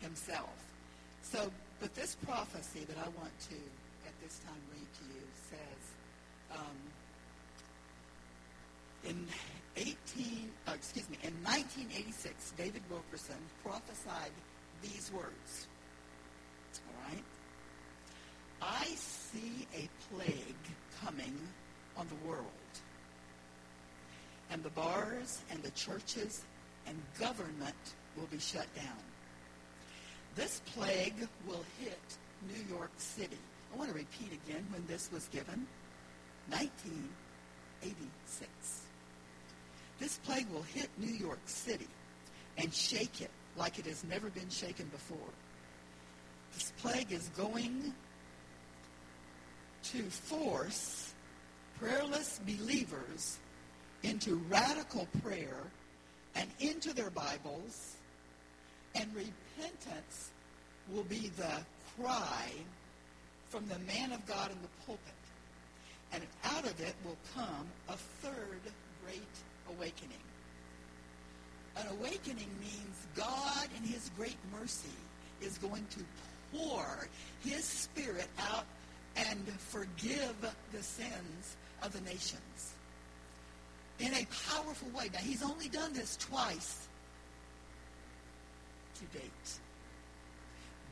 himself. 0.00 0.50
So, 1.22 1.50
but 1.80 1.94
this 1.94 2.16
prophecy 2.26 2.84
that 2.88 2.96
I 2.98 3.08
want 3.18 3.38
to, 3.50 3.56
at 4.06 4.12
this 4.22 4.38
time, 4.46 4.60
read 4.72 4.86
to 4.98 5.04
you 5.14 5.22
says, 5.50 6.58
um, 6.58 6.78
in 9.04 9.26
18, 9.76 10.50
uh, 10.66 10.72
excuse 10.74 11.08
me, 11.10 11.18
in 11.22 11.32
1986, 11.44 12.52
David 12.56 12.82
Wilkerson 12.90 13.36
prophesied 13.64 14.32
these 14.82 15.10
words. 15.12 15.66
All 16.86 17.12
right? 17.12 17.24
I 18.60 18.84
see 18.94 19.66
a 19.74 19.88
plague 20.10 20.64
coming 21.04 21.36
on 21.96 22.06
the 22.08 22.28
world 22.28 22.61
and 24.52 24.62
the 24.62 24.70
bars 24.70 25.42
and 25.50 25.60
the 25.62 25.70
churches 25.70 26.44
and 26.86 26.96
government 27.18 27.74
will 28.16 28.26
be 28.26 28.38
shut 28.38 28.66
down. 28.76 28.98
This 30.34 30.60
plague 30.74 31.26
will 31.46 31.64
hit 31.80 31.98
New 32.46 32.62
York 32.74 32.90
City. 32.98 33.38
I 33.72 33.76
want 33.78 33.88
to 33.90 33.96
repeat 33.96 34.28
again 34.44 34.66
when 34.70 34.86
this 34.86 35.10
was 35.10 35.26
given. 35.28 35.66
1986. 36.50 38.50
This 39.98 40.18
plague 40.18 40.46
will 40.52 40.62
hit 40.62 40.90
New 40.98 41.12
York 41.12 41.40
City 41.46 41.88
and 42.58 42.74
shake 42.74 43.22
it 43.22 43.30
like 43.56 43.78
it 43.78 43.86
has 43.86 44.04
never 44.04 44.28
been 44.30 44.50
shaken 44.50 44.86
before. 44.88 45.30
This 46.52 46.72
plague 46.82 47.12
is 47.12 47.30
going 47.30 47.94
to 49.84 50.02
force 50.02 51.14
prayerless 51.78 52.40
believers 52.44 53.38
into 54.02 54.40
radical 54.48 55.06
prayer 55.22 55.56
and 56.34 56.48
into 56.60 56.92
their 56.92 57.10
Bibles, 57.10 57.96
and 58.94 59.08
repentance 59.14 60.30
will 60.92 61.04
be 61.04 61.30
the 61.36 61.60
cry 62.00 62.50
from 63.48 63.66
the 63.68 63.78
man 63.80 64.12
of 64.12 64.24
God 64.26 64.50
in 64.50 64.56
the 64.62 64.68
pulpit. 64.86 65.12
And 66.12 66.22
out 66.44 66.64
of 66.64 66.78
it 66.80 66.94
will 67.04 67.16
come 67.34 67.66
a 67.88 67.96
third 68.22 68.60
great 69.04 69.22
awakening. 69.76 70.16
An 71.76 71.86
awakening 71.98 72.50
means 72.60 73.06
God 73.16 73.68
in 73.76 73.84
his 73.84 74.10
great 74.16 74.36
mercy 74.58 74.88
is 75.40 75.58
going 75.58 75.86
to 75.90 76.00
pour 76.58 77.08
his 77.44 77.64
spirit 77.64 78.28
out 78.38 78.66
and 79.16 79.46
forgive 79.58 80.34
the 80.72 80.82
sins 80.82 81.56
of 81.82 81.92
the 81.92 82.00
nations 82.02 82.71
in 84.02 84.12
a 84.14 84.26
powerful 84.50 84.88
way. 84.90 85.08
Now, 85.12 85.20
he's 85.20 85.42
only 85.42 85.68
done 85.68 85.92
this 85.92 86.16
twice 86.16 86.88
to 88.96 89.18
date. 89.18 89.48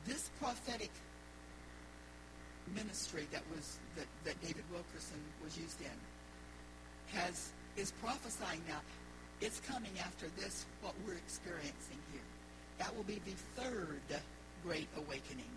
This 0.07 0.29
prophetic 0.39 0.91
ministry 2.73 3.27
that 3.31 3.43
was 3.53 3.77
that, 3.97 4.05
that 4.23 4.41
David 4.41 4.63
Wilkerson 4.71 5.19
was 5.43 5.57
used 5.57 5.81
in 5.81 7.17
has 7.19 7.51
is 7.75 7.91
prophesying 8.01 8.61
now. 8.67 8.79
It's 9.41 9.59
coming 9.59 9.91
after 9.99 10.27
this, 10.37 10.65
what 10.81 10.93
we're 11.05 11.15
experiencing 11.15 11.99
here. 12.11 12.21
That 12.77 12.95
will 12.95 13.03
be 13.03 13.19
the 13.25 13.61
third 13.61 14.01
great 14.63 14.87
awakening. 14.95 15.51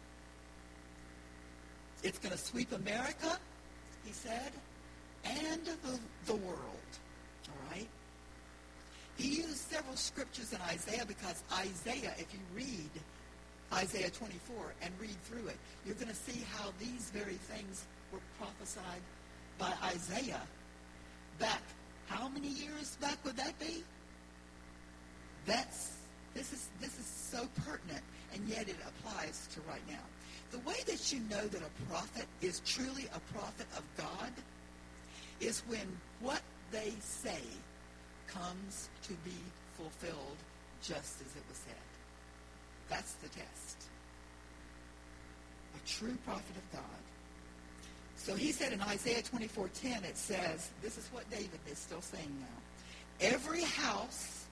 It's 2.03 2.19
going 2.19 2.33
to 2.33 2.39
sweep 2.39 2.73
America, 2.73 3.39
he 4.05 4.13
said, 4.13 4.53
and 5.25 5.65
the, 5.65 5.99
the 6.27 6.35
world. 6.35 6.84
Right? 7.71 7.89
He 9.17 9.37
used 9.37 9.57
several 9.57 9.97
scriptures 9.97 10.53
in 10.53 10.61
Isaiah 10.63 11.05
because 11.07 11.43
Isaiah, 11.53 12.15
if 12.19 12.27
you 12.33 12.41
read 12.55 12.91
Isaiah 13.73 14.11
24 14.11 14.75
and 14.83 14.93
read 15.01 15.17
through 15.25 15.49
it, 15.49 15.57
you're 15.87 15.95
going 15.95 16.09
to 16.09 16.15
see 16.15 16.45
how 16.57 16.73
these 16.81 17.11
very 17.11 17.35
things 17.35 17.85
were 18.13 18.21
prophesied 18.39 19.03
by 19.59 19.73
Isaiah 19.85 20.43
back. 21.39 21.63
How 22.07 22.29
many 22.29 22.49
years 22.49 22.97
back 23.01 23.25
would 23.25 23.37
that 23.37 23.59
be? 23.59 23.83
That's 25.47 25.93
this 26.35 26.53
is 26.53 26.69
this 26.81 26.99
is 26.99 27.07
so 27.07 27.47
pertinent, 27.65 28.03
and 28.33 28.47
yet 28.49 28.69
it 28.69 28.77
applies 28.87 29.49
to 29.55 29.61
right 29.69 29.87
now. 29.89 30.03
The 30.51 30.59
way 30.61 30.77
that 30.87 31.13
you 31.13 31.21
know 31.31 31.47
that 31.47 31.63
a 31.63 31.91
prophet 31.91 32.27
is 32.41 32.61
truly 32.61 33.07
a 33.15 33.21
prophet 33.37 33.67
of 33.77 33.83
God 33.97 34.33
is 35.41 35.63
when 35.67 35.87
what 36.21 36.41
they 36.75 36.93
say 37.01 37.41
comes 38.27 38.89
to 39.05 39.13
be 39.25 39.37
fulfilled 39.77 40.37
just 40.83 41.21
as 41.21 41.29
it 41.37 41.43
was 41.49 41.57
said. 41.57 41.75
That's 42.89 43.13
the 43.15 43.29
test. 43.29 43.77
A 45.77 45.89
true 45.89 46.17
prophet 46.27 46.57
of 46.57 46.73
God. 46.73 47.03
So 48.17 48.35
he 48.35 48.51
said 48.51 48.73
in 48.73 48.81
Isaiah 48.83 49.23
24:10 49.23 50.05
it 50.05 50.17
says, 50.17 50.71
this 50.83 50.99
is 50.99 51.09
what 51.13 51.31
David 51.31 51.61
is 51.71 51.79
still 51.79 52.03
saying 52.03 52.35
now. 52.41 53.29
Every 53.29 53.63
house 53.63 54.45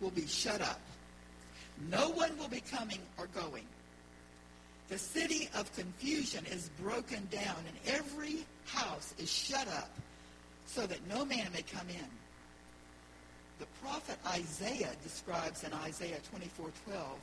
will 0.00 0.10
be 0.10 0.26
shut 0.26 0.62
up. 0.62 0.80
No 1.90 2.08
one 2.10 2.36
will 2.38 2.48
be 2.48 2.62
coming 2.62 3.00
or 3.18 3.26
going. 3.28 3.66
The 4.88 4.98
city 4.98 5.50
of 5.54 5.70
confusion 5.74 6.46
is 6.46 6.70
broken 6.80 7.28
down, 7.30 7.56
and 7.68 7.94
every 7.94 8.46
house 8.64 9.12
is 9.18 9.30
shut 9.30 9.68
up 9.68 9.90
so 10.68 10.86
that 10.86 11.06
no 11.08 11.24
man 11.24 11.48
may 11.52 11.62
come 11.62 11.88
in. 11.88 12.10
The 13.58 13.66
prophet 13.82 14.18
Isaiah 14.26 14.92
describes 15.02 15.64
in 15.64 15.72
Isaiah 15.72 16.20
24:12 16.30 17.18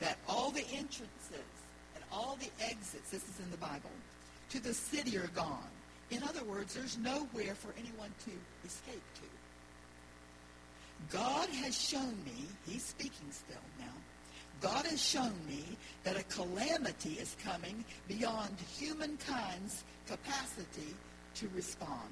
that 0.00 0.18
all 0.28 0.50
the 0.50 0.66
entrances 0.72 1.52
and 1.94 2.04
all 2.10 2.36
the 2.36 2.50
exits, 2.60 3.10
this 3.10 3.22
is 3.22 3.38
in 3.38 3.50
the 3.50 3.56
Bible, 3.56 3.90
to 4.50 4.60
the 4.60 4.74
city 4.74 5.16
are 5.16 5.28
gone. 5.28 5.70
In 6.10 6.22
other 6.24 6.44
words, 6.44 6.74
there's 6.74 6.98
nowhere 6.98 7.54
for 7.54 7.72
anyone 7.78 8.12
to 8.24 8.32
escape 8.66 9.02
to. 9.14 9.28
God 11.16 11.48
has 11.48 11.80
shown 11.80 12.16
me, 12.24 12.46
he's 12.66 12.84
speaking 12.84 13.30
still 13.30 13.62
now, 13.78 13.94
God 14.60 14.86
has 14.86 15.02
shown 15.02 15.34
me 15.48 15.76
that 16.04 16.16
a 16.16 16.22
calamity 16.24 17.14
is 17.14 17.36
coming 17.42 17.84
beyond 18.08 18.56
humankind's 18.78 19.84
capacity 20.06 20.94
to 21.36 21.48
respond. 21.54 22.10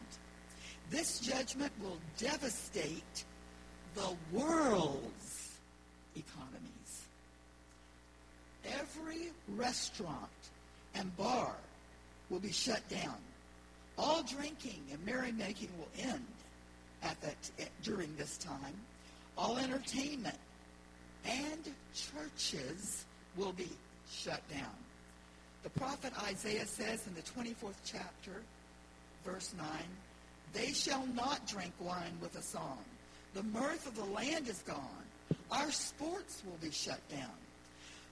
This 0.90 1.20
judgment 1.20 1.72
will 1.82 1.98
devastate 2.18 3.24
the 3.94 4.16
world's 4.32 5.58
economies. 6.16 7.06
Every 8.78 9.30
restaurant 9.56 10.28
and 10.94 11.16
bar 11.16 11.54
will 12.28 12.40
be 12.40 12.52
shut 12.52 12.86
down. 12.88 13.16
All 13.98 14.22
drinking 14.22 14.80
and 14.92 15.04
merrymaking 15.04 15.68
will 15.78 15.88
end 15.98 16.26
at 17.02 17.20
that 17.20 17.36
during 17.82 18.14
this 18.16 18.36
time. 18.38 18.74
All 19.36 19.58
entertainment 19.58 20.38
and 21.24 21.74
churches 21.94 23.04
will 23.36 23.52
be 23.52 23.68
shut 24.10 24.40
down. 24.48 24.74
The 25.62 25.70
prophet 25.70 26.12
Isaiah 26.22 26.66
says 26.66 27.06
in 27.06 27.14
the 27.14 27.22
24th 27.22 27.74
chapter, 27.84 28.42
verse 29.24 29.52
9, 29.56 29.66
They 30.52 30.72
shall 30.72 31.06
not 31.14 31.46
drink 31.46 31.72
wine 31.80 32.16
with 32.20 32.36
a 32.36 32.42
song. 32.42 32.78
The 33.34 33.42
mirth 33.42 33.86
of 33.86 33.96
the 33.96 34.04
land 34.04 34.48
is 34.48 34.62
gone. 34.62 35.04
Our 35.50 35.70
sports 35.70 36.42
will 36.44 36.58
be 36.60 36.70
shut 36.70 37.00
down. 37.08 37.30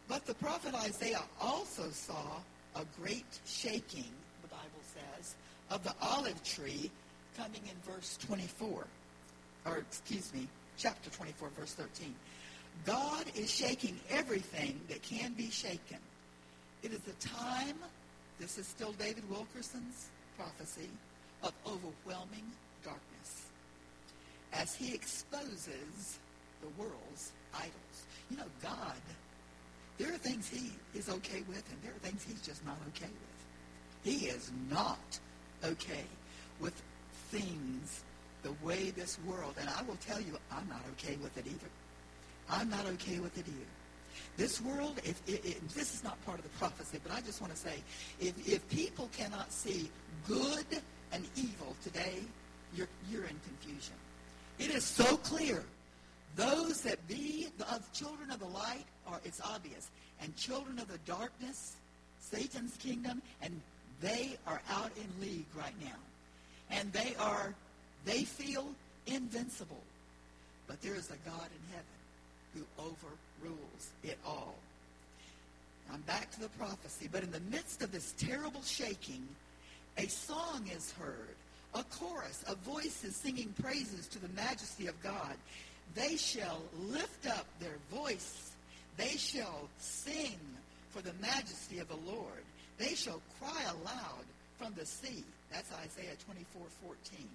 But 0.09 0.27
the 0.27 0.35
prophet 0.35 0.75
Isaiah 0.75 1.23
also 1.41 1.91
saw 1.91 2.41
a 2.77 2.85
great 3.01 3.27
shaking, 3.47 4.11
the 4.43 4.49
Bible 4.49 4.83
says, 4.83 5.35
of 5.71 5.83
the 5.85 5.95
olive 6.01 6.43
tree 6.45 6.91
coming 7.37 7.63
in 7.65 7.93
verse 7.93 8.19
24. 8.27 8.87
Or, 9.67 9.77
excuse 9.77 10.33
me, 10.33 10.49
chapter 10.77 11.11
24, 11.11 11.51
verse 11.59 11.75
13. 11.75 12.15
God 12.85 13.25
is 13.35 13.51
shaking 13.51 13.99
everything 14.09 14.81
that 14.89 15.03
can 15.03 15.33
be 15.35 15.51
shaken. 15.51 15.99
It 16.83 16.93
is 16.93 17.01
a 17.09 17.27
time, 17.27 17.77
this 18.39 18.57
is 18.57 18.67
still 18.67 18.93
David 18.93 19.29
Wilkerson's 19.29 20.09
prophecy, 20.39 20.89
of 21.43 21.53
overwhelming 21.67 22.47
darkness 22.85 23.47
as 24.53 24.75
he 24.75 24.95
exposes 24.95 26.19
the 26.63 26.69
world's 26.81 27.33
idols. 27.55 28.07
You 28.31 28.39
know, 28.39 28.51
God, 28.63 28.97
there 29.99 30.13
are 30.13 30.19
things 30.19 30.49
he 30.49 30.71
is 30.99 31.09
okay 31.09 31.43
with, 31.49 31.63
and 31.71 31.83
there 31.83 31.93
are 31.93 32.09
things 32.09 32.25
he's 32.25 32.41
just 32.41 32.65
not 32.65 32.77
okay 32.89 33.11
with. 33.11 34.13
He 34.15 34.27
is 34.27 34.51
not 34.71 35.19
okay 35.65 36.05
with 36.61 36.81
things 37.31 38.05
the 38.43 38.53
way 38.65 38.91
this 38.91 39.19
world, 39.27 39.55
and 39.61 39.69
I 39.69 39.83
will 39.83 39.97
tell 39.97 40.21
you, 40.21 40.39
I'm 40.53 40.69
not 40.69 40.83
okay 40.93 41.17
with 41.23 41.37
it 41.37 41.47
either. 41.47 41.71
I'm 42.49 42.71
not 42.71 42.87
okay 42.87 43.19
with 43.19 43.37
it 43.37 43.45
either. 43.47 43.78
This 44.37 44.61
world, 44.61 45.01
if, 45.05 45.21
if, 45.27 45.45
if, 45.45 45.75
this 45.75 45.95
is 45.95 46.05
not 46.05 46.23
part 46.25 46.39
of 46.39 46.45
the 46.45 46.59
prophecy, 46.59 46.99
but 47.03 47.13
I 47.13 47.21
just 47.21 47.41
want 47.41 47.53
to 47.53 47.59
say, 47.59 47.75
if, 48.21 48.49
if 48.49 48.69
people 48.69 49.09
cannot 49.17 49.51
see 49.53 49.91
good 50.27 50.67
and 51.13 51.25
evil 51.37 51.75
today, 51.83 52.21
you're, 52.75 52.89
you're 53.11 53.25
in 53.25 53.39
confusion. 53.47 53.95
It 54.59 54.71
is 54.71 54.85
so 54.85 55.17
clear. 55.19 55.65
Those 56.37 56.83
that 56.83 57.07
be 57.09 57.49
the 57.59 57.67
children 57.93 58.31
of 58.31 58.39
the 58.39 58.47
light 58.47 58.85
are, 59.07 59.21
it's 59.25 59.41
obvious. 59.41 59.91
And 60.21 60.37
children 60.37 60.79
of 60.79 60.89
the 60.89 60.99
darkness, 60.99 61.77
Satan's 62.21 62.77
kingdom, 62.77 63.23
and 63.43 63.61
they 64.01 64.37
are 64.47 64.61
out 64.71 64.93
in 64.97 65.27
league 65.27 65.47
right 65.57 65.75
now. 65.81 65.97
And 66.71 66.93
they 66.93 67.15
are, 67.19 67.55
they 68.05 68.25
feel 68.25 68.69
invincible. 69.07 69.83
But 70.67 70.81
there 70.83 70.95
is 70.95 71.11
a 71.11 71.29
God 71.29 71.47
in 71.47 71.73
heaven 71.73 71.99
who 72.55 72.61
overrules 73.39 73.91
it 74.03 74.19
all. 74.27 74.55
I'm 75.93 76.01
back 76.03 76.31
to 76.33 76.41
the 76.41 76.49
prophecy. 76.51 77.09
But 77.11 77.23
in 77.23 77.31
the 77.31 77.41
midst 77.51 77.83
of 77.83 77.93
this 77.93 78.15
terrible 78.19 78.63
shaking, 78.63 79.27
a 79.97 80.07
song 80.07 80.69
is 80.75 80.93
heard, 80.93 81.35
a 81.75 81.83
chorus 81.85 82.45
of 82.47 82.57
voices 82.59 83.17
singing 83.17 83.55
praises 83.61 84.07
to 84.09 84.19
the 84.19 84.29
majesty 84.31 84.87
of 84.87 85.01
God. 85.03 85.35
They 85.95 86.17
shall 86.17 86.61
lift 86.91 87.27
up 87.27 87.47
their 87.61 87.79
voice. 87.91 88.53
They 88.97 89.17
shall 89.17 89.69
sing 89.79 90.39
for 90.91 91.01
the 91.01 91.15
majesty 91.21 91.79
of 91.79 91.89
the 91.89 92.11
Lord. 92.11 92.45
They 92.77 92.95
shall 92.95 93.21
cry 93.41 93.63
aloud 93.63 94.25
from 94.59 94.75
the 94.77 94.85
sea. 94.85 95.25
That's 95.51 95.71
Isaiah 95.73 96.17
24, 96.27 96.63
14. 96.85 97.29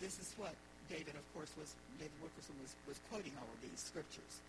This 0.00 0.18
is 0.18 0.34
what 0.36 0.54
David, 0.88 1.14
of 1.14 1.26
course, 1.34 1.50
was 1.58 1.74
David 1.98 2.12
Wilkerson 2.20 2.54
was, 2.62 2.74
was 2.86 3.00
quoting 3.10 3.32
all 3.38 3.48
of 3.48 3.60
these 3.62 3.80
scriptures. 3.80 4.40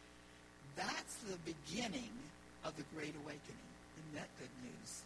That's 0.75 1.15
the 1.31 1.37
beginning 1.45 2.11
of 2.63 2.75
the 2.75 2.83
Great 2.93 3.15
Awakening. 3.23 3.67
Isn't 3.97 4.15
that 4.15 4.29
good 4.39 4.51
news? 4.63 5.03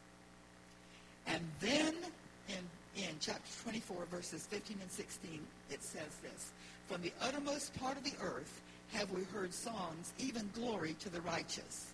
And 1.27 1.43
then 1.59 1.93
in, 2.49 3.03
in 3.03 3.15
chapter 3.19 3.63
24, 3.63 4.07
verses 4.09 4.47
15 4.47 4.77
and 4.81 4.91
16, 4.91 5.39
it 5.69 5.83
says 5.83 6.17
this. 6.23 6.51
From 6.87 7.01
the 7.01 7.13
uttermost 7.21 7.77
part 7.79 7.97
of 7.97 8.03
the 8.03 8.13
earth 8.21 8.61
have 8.93 9.11
we 9.11 9.23
heard 9.25 9.53
songs, 9.53 10.13
even 10.17 10.49
glory 10.53 10.95
to 10.99 11.09
the 11.09 11.21
righteous. 11.21 11.93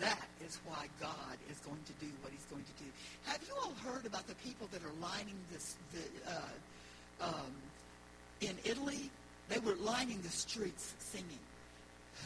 that 0.00 0.26
is 0.44 0.58
why 0.66 0.88
God 1.00 1.38
is 1.48 1.58
going 1.60 1.78
to 1.86 1.92
do 2.04 2.10
what 2.22 2.32
he's 2.32 2.46
going 2.50 2.64
to 2.64 2.84
do. 2.84 2.90
Have 3.24 3.40
you 3.46 3.54
all 3.62 3.74
heard 3.86 4.04
about 4.04 4.26
the 4.26 4.34
people 4.36 4.66
that 4.72 4.82
are 4.82 4.96
lining 5.00 5.36
this, 5.52 5.76
the, 5.92 6.32
uh, 6.32 7.28
um, 7.28 7.52
in 8.42 8.56
Italy? 8.64 9.10
They 9.48 9.58
were 9.58 9.74
lining 9.76 10.20
the 10.22 10.28
streets 10.30 10.94
singing. 10.98 11.38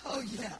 Oh 0.04 0.20
yeah, 0.20 0.54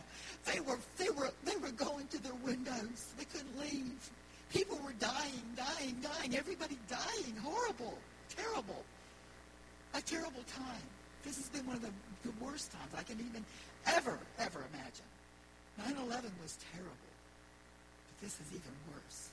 they 0.45 0.61
were 0.61 0.79
they 0.97 1.11
were 1.11 1.31
they 1.45 1.57
were 1.57 1.71
going 1.73 2.07
to 2.09 2.23
their 2.23 2.35
windows. 2.45 3.13
They 3.19 3.25
couldn't 3.25 3.59
leave. 3.61 4.11
People 4.53 4.79
were 4.85 4.95
dying, 4.99 5.43
dying, 5.57 5.97
dying. 6.03 6.37
Everybody 6.37 6.79
dying. 6.89 7.37
Horrible, 7.43 7.99
terrible, 8.29 8.85
a 9.95 10.01
terrible 10.01 10.43
time. 10.55 10.87
This 11.25 11.37
has 11.37 11.49
been 11.49 11.67
one 11.67 11.77
of 11.77 11.83
the, 11.83 11.91
the 12.23 12.33
worst 12.45 12.73
times 12.73 12.93
I 12.97 13.03
can 13.03 13.19
even 13.21 13.45
ever 13.87 14.19
ever 14.39 14.65
imagine. 14.73 15.07
9/11 15.79 16.31
was 16.43 16.57
terrible, 16.73 17.13
but 18.09 18.23
this 18.23 18.35
is 18.41 18.49
even 18.51 18.73
worse. 18.93 19.31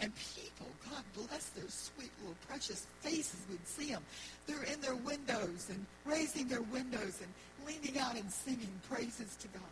And 0.00 0.12
people, 0.34 0.66
God 0.90 1.02
bless 1.14 1.46
their 1.50 1.68
sweet 1.68 2.10
little 2.20 2.36
precious 2.48 2.86
faces. 3.00 3.40
We'd 3.48 3.66
see 3.66 3.90
them. 3.90 4.02
They're 4.46 4.62
in 4.64 4.80
their 4.80 4.94
windows 4.94 5.68
and 5.70 5.86
raising 6.04 6.48
their 6.48 6.62
windows 6.62 7.20
and 7.22 7.32
leaning 7.66 7.98
out 7.98 8.16
and 8.16 8.30
singing 8.30 8.80
praises 8.90 9.36
to 9.36 9.48
God. 9.48 9.62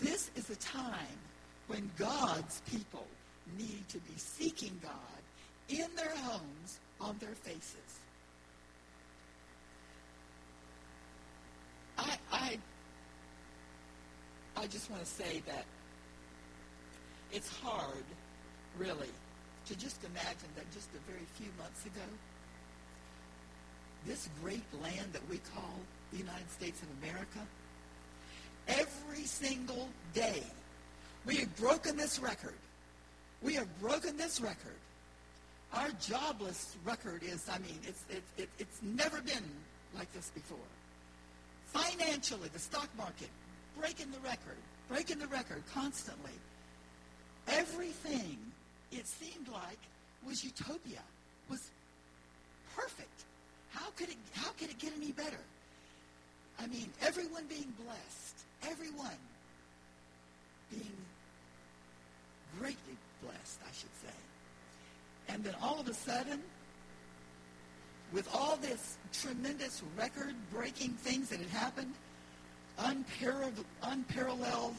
This 0.00 0.30
is 0.36 0.50
a 0.50 0.56
time 0.56 1.18
when 1.68 1.90
God's 1.96 2.60
people 2.70 3.06
need 3.58 3.88
to 3.88 3.98
be 3.98 4.14
seeking 4.16 4.78
God 4.82 4.90
in 5.68 5.88
their 5.96 6.14
homes 6.16 6.78
on 7.00 7.16
their 7.18 7.34
faces. 7.34 8.00
I, 11.96 12.16
I, 12.30 12.58
I 14.56 14.66
just 14.66 14.90
want 14.90 15.02
to 15.02 15.08
say 15.08 15.42
that 15.46 15.64
it's 17.32 17.48
hard 17.48 18.04
really, 18.78 19.08
to 19.66 19.76
just 19.76 20.02
imagine 20.04 20.48
that 20.56 20.70
just 20.72 20.88
a 20.94 21.10
very 21.10 21.26
few 21.34 21.48
months 21.58 21.84
ago, 21.86 22.06
this 24.06 24.28
great 24.42 24.64
land 24.82 25.12
that 25.12 25.22
we 25.30 25.38
call 25.54 25.74
the 26.10 26.18
United 26.18 26.50
States 26.50 26.80
of 26.82 26.88
America, 27.02 27.38
every 28.68 29.24
single 29.24 29.88
day, 30.14 30.42
we 31.24 31.36
have 31.36 31.56
broken 31.56 31.96
this 31.96 32.18
record. 32.18 32.54
We 33.42 33.54
have 33.54 33.68
broken 33.80 34.16
this 34.16 34.40
record. 34.40 34.78
Our 35.72 35.88
jobless 36.00 36.76
record 36.84 37.22
is, 37.22 37.48
I 37.48 37.58
mean, 37.58 37.78
it's, 37.84 38.04
it, 38.10 38.22
it, 38.36 38.48
it's 38.58 38.82
never 38.82 39.20
been 39.22 39.44
like 39.96 40.12
this 40.12 40.30
before. 40.34 40.58
Financially, 41.66 42.48
the 42.52 42.58
stock 42.58 42.88
market, 42.96 43.30
breaking 43.80 44.10
the 44.10 44.20
record, 44.20 44.58
breaking 44.88 45.18
the 45.18 45.28
record 45.28 45.62
constantly. 45.72 46.32
Everything 47.48 48.38
it 48.92 49.06
seemed 49.06 49.48
like 49.48 49.78
was 50.26 50.44
utopia, 50.44 51.00
was 51.48 51.70
perfect. 52.76 53.24
How 53.72 53.90
could 53.96 54.10
it, 54.10 54.16
how 54.34 54.50
could 54.58 54.70
it 54.70 54.78
get 54.78 54.92
any 54.96 55.12
better? 55.12 55.40
I 56.60 56.66
mean, 56.66 56.88
everyone 57.00 57.46
being 57.48 57.72
blessed, 57.84 58.36
everyone 58.70 59.18
being 60.70 60.96
greatly 62.58 62.96
blessed, 63.22 63.60
I 63.64 63.72
should 63.72 63.94
say. 64.02 64.14
And 65.28 65.42
then 65.42 65.54
all 65.62 65.80
of 65.80 65.88
a 65.88 65.94
sudden, 65.94 66.42
with 68.12 68.28
all 68.34 68.58
this 68.60 68.98
tremendous 69.12 69.82
record-breaking 69.98 70.90
things 70.90 71.30
that 71.30 71.38
had 71.38 71.48
happened, 71.48 71.94
unparalleled, 72.78 73.64
unparalleled 73.82 74.76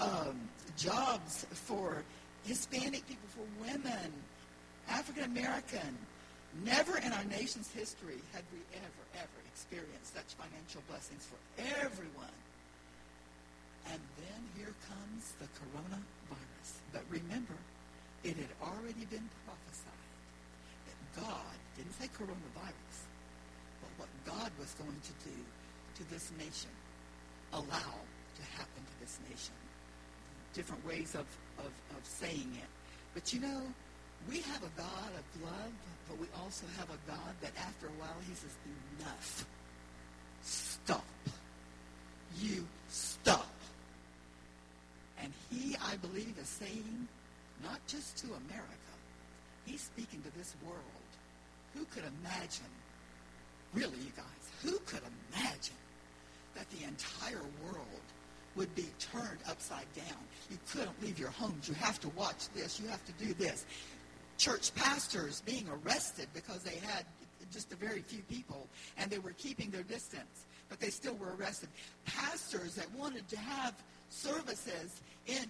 um, 0.00 0.40
jobs 0.76 1.46
for 1.52 2.02
Hispanic 2.46 3.06
people, 3.06 3.28
for 3.34 3.46
women, 3.60 4.12
African 4.88 5.24
American. 5.24 5.98
Never 6.64 6.96
in 6.98 7.12
our 7.12 7.24
nation's 7.24 7.70
history 7.70 8.16
had 8.32 8.42
we 8.48 8.60
ever, 8.72 9.04
ever 9.20 9.38
experienced 9.52 10.14
such 10.14 10.32
financial 10.40 10.80
blessings 10.88 11.28
for 11.28 11.36
everyone. 11.84 12.38
And 13.92 14.00
then 14.16 14.40
here 14.56 14.74
comes 14.88 15.36
the 15.38 15.46
coronavirus. 15.60 16.70
But 16.92 17.04
remember, 17.10 17.54
it 18.24 18.36
had 18.36 18.50
already 18.62 19.04
been 19.06 19.28
prophesied 19.44 20.10
that 20.88 20.98
God, 21.22 21.56
didn't 21.76 21.94
say 22.00 22.08
coronavirus, 22.16 22.98
but 23.84 23.90
what 24.00 24.10
God 24.24 24.50
was 24.58 24.72
going 24.80 24.96
to 24.96 25.14
do 25.28 25.36
to 26.00 26.02
this 26.10 26.32
nation, 26.38 26.72
allow 27.52 27.94
to 28.36 28.42
happen 28.58 28.82
to 28.82 28.94
this. 29.00 29.05
Different 30.56 30.86
ways 30.86 31.14
of 31.14 31.26
of, 31.58 31.66
of 31.66 32.02
saying 32.02 32.50
it. 32.56 32.68
But 33.14 33.32
you 33.32 33.40
know, 33.40 33.60
we 34.28 34.40
have 34.40 34.62
a 34.62 34.70
God 34.76 35.10
of 35.12 35.42
love, 35.44 35.72
but 36.08 36.18
we 36.18 36.26
also 36.42 36.66
have 36.78 36.88
a 36.88 36.98
God 37.06 37.34
that 37.42 37.52
after 37.58 37.86
a 37.86 37.96
while 38.00 38.16
he 38.26 38.34
says, 38.34 38.56
enough. 38.98 39.46
Stop. 40.42 41.04
You 42.40 42.66
stop. 42.88 43.52
And 45.20 45.32
he, 45.50 45.76
I 45.82 45.96
believe, 45.96 46.34
is 46.40 46.48
saying, 46.48 47.08
not 47.62 47.80
just 47.86 48.18
to 48.18 48.26
America, 48.26 48.94
he's 49.64 49.80
speaking 49.82 50.22
to 50.22 50.38
this 50.38 50.54
world. 50.64 50.80
Who 51.74 51.84
could 51.86 52.04
imagine, 52.20 52.72
really, 53.74 53.98
you 53.98 54.12
guys, 54.16 54.44
who 54.62 54.78
could 54.86 55.02
imagine 55.32 55.76
that 56.54 56.68
the 56.70 56.84
entire 56.84 57.44
world 57.64 58.06
would 58.56 58.74
be 58.74 58.86
turned 58.98 59.38
upside 59.48 59.92
down. 59.94 60.18
You 60.50 60.58
couldn't 60.70 61.02
leave 61.02 61.18
your 61.18 61.30
homes. 61.30 61.68
You 61.68 61.74
have 61.74 62.00
to 62.00 62.08
watch 62.10 62.48
this. 62.54 62.80
You 62.80 62.88
have 62.88 63.04
to 63.04 63.12
do 63.24 63.34
this. 63.34 63.64
Church 64.38 64.74
pastors 64.74 65.42
being 65.46 65.66
arrested 65.68 66.28
because 66.34 66.62
they 66.62 66.76
had 66.86 67.04
just 67.52 67.72
a 67.72 67.76
very 67.76 68.00
few 68.00 68.22
people 68.22 68.66
and 68.98 69.10
they 69.10 69.18
were 69.18 69.32
keeping 69.32 69.70
their 69.70 69.82
distance, 69.82 70.46
but 70.68 70.80
they 70.80 70.90
still 70.90 71.14
were 71.14 71.34
arrested. 71.38 71.68
Pastors 72.04 72.74
that 72.74 72.86
wanted 72.94 73.26
to 73.28 73.38
have 73.38 73.74
services 74.10 75.00
in, 75.26 75.44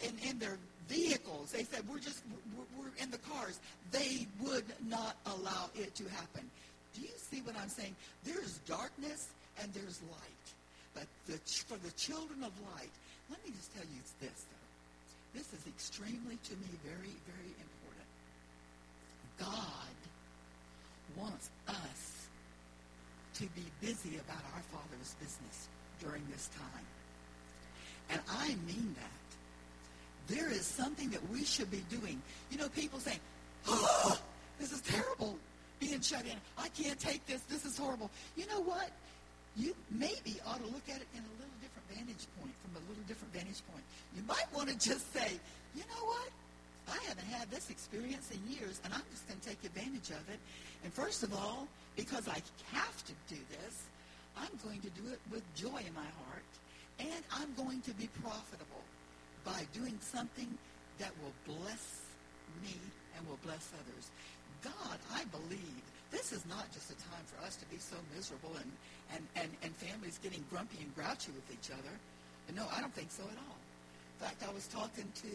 in, 0.00 0.30
in 0.30 0.38
their 0.38 0.58
vehicles, 0.88 1.52
they 1.52 1.64
said, 1.64 1.82
we're 1.88 1.98
just, 1.98 2.22
we're, 2.56 2.82
we're 2.82 3.02
in 3.02 3.10
the 3.10 3.18
cars. 3.18 3.60
They 3.90 4.26
would 4.40 4.64
not 4.88 5.16
allow 5.26 5.70
it 5.74 5.94
to 5.96 6.04
happen. 6.04 6.48
Do 6.94 7.02
you 7.02 7.08
see 7.16 7.40
what 7.42 7.56
I'm 7.56 7.68
saying? 7.68 7.94
There's 8.24 8.58
darkness 8.66 9.28
and 9.62 9.72
there's 9.72 10.00
light. 10.10 10.54
But 10.94 11.06
the, 11.26 11.38
for 11.66 11.78
the 11.78 11.92
children 11.92 12.44
of 12.44 12.52
light, 12.74 12.92
let 13.30 13.42
me 13.44 13.52
just 13.56 13.72
tell 13.74 13.84
you 13.84 14.00
this, 14.20 14.44
though. 14.50 15.38
This 15.38 15.48
is 15.52 15.66
extremely, 15.66 16.36
to 16.36 16.52
me, 16.52 16.68
very, 16.84 17.14
very 17.24 17.52
important. 17.56 18.08
God 19.38 19.96
wants 21.16 21.50
us 21.68 22.28
to 23.34 23.44
be 23.54 23.64
busy 23.80 24.16
about 24.16 24.42
our 24.54 24.62
Father's 24.70 25.14
business 25.20 25.68
during 26.00 26.22
this 26.30 26.48
time. 26.48 26.86
And 28.10 28.20
I 28.28 28.48
mean 28.66 28.94
that. 29.00 30.34
There 30.34 30.50
is 30.50 30.64
something 30.64 31.10
that 31.10 31.28
we 31.30 31.44
should 31.44 31.70
be 31.70 31.82
doing. 31.90 32.20
You 32.50 32.58
know, 32.58 32.68
people 32.68 33.00
saying, 33.00 33.18
oh, 33.66 34.10
ah, 34.10 34.20
this 34.60 34.72
is 34.72 34.80
terrible, 34.82 35.36
being 35.80 36.00
shut 36.00 36.24
in. 36.24 36.36
I 36.56 36.68
can't 36.68 36.98
take 36.98 37.26
this. 37.26 37.40
This 37.42 37.64
is 37.64 37.76
horrible. 37.76 38.10
You 38.36 38.46
know 38.46 38.60
what? 38.60 38.90
You 39.56 39.74
maybe 39.90 40.40
ought 40.46 40.60
to 40.60 40.70
look 40.72 40.88
at 40.88 40.96
it 41.00 41.08
in 41.12 41.20
a 41.20 41.32
little 41.36 41.58
different 41.60 41.86
vantage 41.92 42.24
point, 42.40 42.54
from 42.64 42.72
a 42.76 42.82
little 42.88 43.04
different 43.04 43.32
vantage 43.34 43.60
point. 43.70 43.84
You 44.16 44.22
might 44.24 44.48
want 44.54 44.68
to 44.68 44.76
just 44.78 45.12
say, 45.12 45.38
you 45.74 45.82
know 45.92 46.04
what? 46.04 46.30
I 46.88 46.98
haven't 47.06 47.28
had 47.28 47.50
this 47.50 47.70
experience 47.70 48.30
in 48.32 48.40
years, 48.50 48.80
and 48.84 48.92
I'm 48.92 49.04
just 49.10 49.28
going 49.28 49.38
to 49.38 49.48
take 49.48 49.62
advantage 49.64 50.10
of 50.10 50.24
it. 50.28 50.40
And 50.84 50.92
first 50.92 51.22
of 51.22 51.32
all, 51.32 51.68
because 51.96 52.26
I 52.28 52.42
have 52.72 52.96
to 53.06 53.12
do 53.28 53.40
this, 53.50 53.86
I'm 54.36 54.50
going 54.64 54.80
to 54.80 54.90
do 54.90 55.08
it 55.12 55.20
with 55.30 55.42
joy 55.54 55.78
in 55.86 55.94
my 55.94 56.08
heart, 56.26 56.52
and 56.98 57.22
I'm 57.30 57.52
going 57.54 57.80
to 57.82 57.92
be 57.94 58.08
profitable 58.22 58.82
by 59.44 59.66
doing 59.72 59.98
something 60.00 60.48
that 60.98 61.10
will 61.22 61.34
bless 61.46 62.02
me 62.62 62.74
and 63.16 63.28
will 63.28 63.38
bless 63.44 63.70
others. 63.74 64.10
God, 64.64 64.98
I 65.14 65.24
believe, 65.26 65.82
this 66.12 66.30
is 66.30 66.44
not 66.46 66.70
just 66.70 66.92
a 66.92 66.98
time 67.08 67.24
for 67.24 67.42
us 67.44 67.56
to 67.56 67.66
be 67.66 67.78
so 67.80 67.96
miserable 68.14 68.52
and, 68.60 68.70
and, 69.16 69.24
and, 69.34 69.50
and 69.64 69.72
families 69.74 70.20
getting 70.22 70.44
grumpy 70.52 70.78
and 70.84 70.94
grouchy 70.94 71.32
with 71.32 71.48
each 71.50 71.72
other. 71.72 71.90
And 72.46 72.56
no, 72.56 72.68
I 72.70 72.80
don't 72.80 72.94
think 72.94 73.10
so 73.10 73.24
at 73.24 73.38
all. 73.48 73.56
In 74.20 74.28
fact, 74.28 74.44
I 74.46 74.52
was 74.52 74.68
talking 74.68 75.08
to 75.24 75.30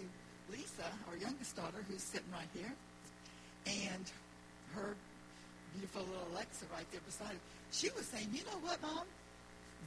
Lisa, 0.54 0.88
our 1.10 1.18
youngest 1.18 1.58
daughter, 1.58 1.84
who's 1.90 2.04
sitting 2.04 2.30
right 2.32 2.48
here, 2.54 2.72
and 3.66 4.06
her 4.76 4.96
beautiful 5.74 6.04
little 6.04 6.28
Alexa 6.34 6.66
right 6.74 6.86
there 6.92 7.02
beside 7.06 7.34
her. 7.34 7.44
She 7.72 7.90
was 7.98 8.06
saying, 8.06 8.30
you 8.32 8.46
know 8.46 8.60
what, 8.62 8.82
Mom? 8.82 9.04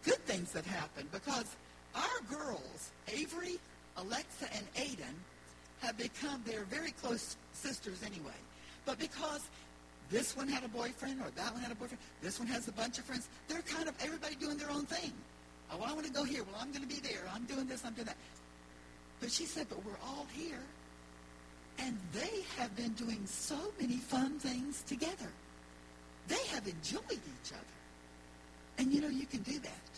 Good 0.04 0.20
things 0.26 0.52
have 0.52 0.66
happened 0.66 1.10
because 1.12 1.56
our 1.94 2.20
girls, 2.28 2.92
Avery, 3.08 3.58
Alexa, 3.96 4.46
and 4.54 4.66
Aiden, 4.74 5.16
have 5.80 5.96
become, 5.96 6.42
they're 6.44 6.64
very 6.64 6.90
close 6.92 7.36
sisters 7.52 8.02
anyway. 8.04 8.36
But 8.84 8.98
because 8.98 9.48
this 10.10 10.36
one 10.36 10.48
had 10.48 10.64
a 10.64 10.68
boyfriend 10.68 11.20
or 11.20 11.30
that 11.36 11.52
one 11.52 11.62
had 11.62 11.70
a 11.70 11.74
boyfriend. 11.76 12.02
This 12.20 12.38
one 12.38 12.48
has 12.48 12.66
a 12.66 12.72
bunch 12.72 12.98
of 12.98 13.04
friends. 13.04 13.28
They're 13.48 13.62
kind 13.62 13.88
of 13.88 13.94
everybody 14.02 14.34
doing 14.34 14.58
their 14.58 14.70
own 14.70 14.84
thing. 14.86 15.12
Oh, 15.72 15.82
I 15.86 15.92
want 15.92 16.04
to 16.06 16.12
go 16.12 16.24
here. 16.24 16.42
Well, 16.42 16.56
I'm 16.60 16.72
going 16.72 16.82
to 16.82 16.88
be 16.88 17.00
there. 17.00 17.22
I'm 17.32 17.44
doing 17.44 17.66
this. 17.66 17.84
I'm 17.84 17.94
doing 17.94 18.06
that. 18.06 18.16
But 19.20 19.30
she 19.30 19.44
said, 19.44 19.68
but 19.68 19.84
we're 19.84 20.00
all 20.04 20.26
here. 20.32 20.62
And 21.78 21.96
they 22.12 22.42
have 22.58 22.74
been 22.76 22.92
doing 22.94 23.22
so 23.26 23.56
many 23.80 23.96
fun 23.96 24.38
things 24.40 24.82
together. 24.82 25.30
They 26.26 26.44
have 26.48 26.66
enjoyed 26.66 27.12
each 27.12 27.52
other. 27.52 27.76
And 28.78 28.92
you 28.92 29.00
know, 29.00 29.08
you 29.08 29.26
can 29.26 29.42
do 29.42 29.58
that. 29.60 29.90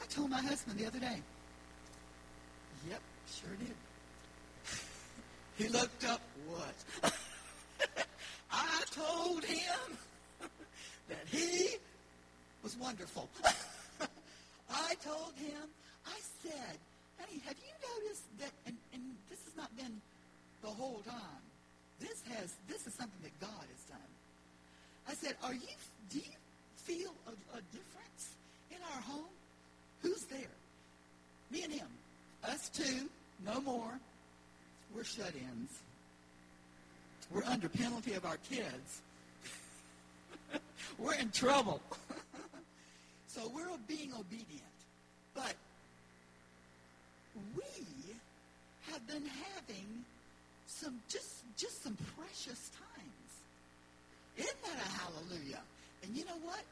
I 0.00 0.06
told 0.06 0.30
my 0.30 0.40
husband 0.40 0.78
the 0.78 0.86
other 0.86 1.00
day. 1.00 1.20
Yep, 2.88 3.00
sure 3.28 3.56
did. 3.58 3.74
he 5.58 5.68
looked 5.68 6.04
up, 6.06 6.20
what? 6.48 7.12
I 8.60 8.82
told 8.90 9.44
him 9.44 9.96
that 11.08 11.24
he 11.26 11.76
was 12.62 12.76
wonderful. 12.76 13.28
I 14.70 14.94
told 15.02 15.32
him, 15.36 15.62
I 16.06 16.18
said, 16.42 16.76
honey, 17.18 17.40
have 17.46 17.56
you 17.56 17.72
noticed 18.02 18.24
that, 18.40 18.52
and, 18.66 18.76
and 18.92 19.02
this 19.30 19.38
has 19.44 19.56
not 19.56 19.74
been 19.76 20.00
the 20.62 20.68
whole 20.68 21.00
time. 21.06 21.42
This 22.00 22.22
has, 22.34 22.54
this 22.68 22.86
is 22.86 22.94
something 22.94 23.20
that 23.22 23.40
God 23.40 23.50
has 23.50 23.84
done. 23.88 24.10
I 25.08 25.14
said, 25.14 25.34
are 25.42 25.54
you, 25.54 25.74
do 26.10 26.18
you 26.18 26.36
feel 26.76 27.12
a, 27.26 27.56
a 27.56 27.60
difference 27.72 28.34
in 28.70 28.76
our 28.94 29.00
home? 29.02 29.32
Who's 30.02 30.24
there? 30.24 30.56
Me 31.50 31.62
and 31.64 31.72
him. 31.72 31.86
Us 32.44 32.70
two, 32.70 33.08
no 33.44 33.60
more. 33.60 33.98
We're 34.94 35.04
shut-ins. 35.04 35.70
We're 37.32 37.44
under 37.44 37.68
penalty 37.68 38.14
of 38.14 38.24
our 38.24 38.38
kids. 38.48 39.02
we're 40.98 41.14
in 41.14 41.30
trouble. 41.30 41.80
so 43.28 43.40
we're 43.54 43.68
being 43.86 44.12
obedient. 44.18 44.62
But 45.34 45.54
we 47.56 47.86
have 48.90 49.06
been 49.06 49.24
having 49.24 50.04
some 50.66 51.00
just 51.08 51.44
just 51.56 51.82
some 51.84 51.96
precious 52.16 52.70
times. 52.70 53.30
Isn't 54.36 54.62
that 54.64 54.84
a 54.84 54.88
hallelujah? 54.88 55.60
And 56.02 56.16
you 56.16 56.24
know 56.24 56.38
what? 56.42 56.62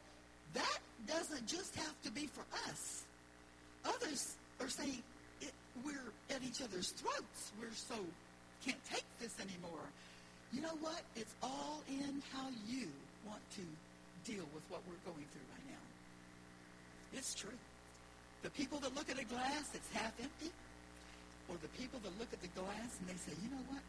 That 0.55 0.79
doesn't 1.07 1.47
just 1.47 1.77
have 1.77 2.03
to 2.03 2.11
be 2.11 2.27
for 2.27 2.45
us. 2.69 3.05
Others 3.85 4.37
are 4.61 4.69
saying 4.69 5.03
it, 5.41 5.53
we're 5.85 6.13
at 6.35 6.43
each 6.43 6.63
other's 6.63 6.91
throats. 6.91 7.53
We're 7.61 7.75
so 7.75 7.95
can't 8.65 8.85
take 8.91 9.05
this 9.21 9.35
anymore. 9.41 9.87
You 10.53 10.63
know 10.63 10.77
what? 10.81 11.03
It's 11.17 11.35
all 11.43 11.83
in 11.89 12.23
how 12.33 12.49
you 12.67 12.89
want 13.27 13.43
to 13.57 13.63
deal 14.31 14.45
with 14.55 14.65
what 14.69 14.81
we're 14.89 15.03
going 15.05 15.25
through 15.33 15.49
right 15.53 15.67
now. 15.69 15.85
It's 17.19 17.35
true. 17.35 17.59
The 18.43 18.51
people 18.51 18.79
that 18.81 18.95
look 18.95 19.11
at 19.11 19.19
a 19.19 19.25
glass 19.25 19.69
that's 19.73 19.91
half 19.93 20.13
empty, 20.23 20.53
or 21.49 21.57
the 21.61 21.69
people 21.81 21.99
that 22.05 22.19
look 22.19 22.29
at 22.33 22.41
the 22.41 22.49
glass 22.49 22.99
and 23.01 23.09
they 23.09 23.19
say, 23.19 23.33
you 23.43 23.51
know 23.51 23.63
what? 23.69 23.83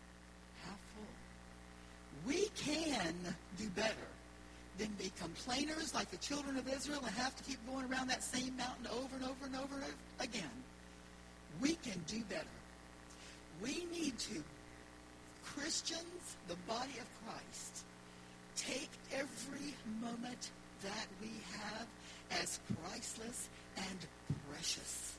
Half 0.66 0.80
full. 0.96 1.16
We 2.26 2.50
can 2.56 3.14
do 3.58 3.70
better 3.70 4.10
than 4.78 4.88
be 4.98 5.12
complainers 5.20 5.94
like 5.94 6.10
the 6.10 6.18
children 6.18 6.58
of 6.58 6.68
Israel 6.68 7.02
and 7.06 7.14
have 7.16 7.36
to 7.36 7.44
keep 7.44 7.60
going 7.68 7.86
around 7.92 8.08
that 8.08 8.24
same 8.24 8.56
mountain 8.56 8.88
over 8.88 9.16
and 9.16 9.26
over 9.26 9.46
and 9.46 9.56
over 9.56 9.76
again. 10.20 10.50
We 11.62 11.76
can 11.76 12.02
do 12.08 12.22
better. 12.30 12.48
We 13.62 13.86
need 13.92 14.18
to, 14.20 14.44
Christians, 15.56 16.36
the 16.48 16.56
body 16.68 16.98
of 17.00 17.08
Christ, 17.26 17.86
take 18.56 18.90
every 19.14 19.74
moment 20.02 20.52
that 20.84 21.08
we 21.22 21.32
have 21.54 21.88
as 22.42 22.60
priceless 22.84 23.50
and 23.78 24.00
precious. 24.52 25.18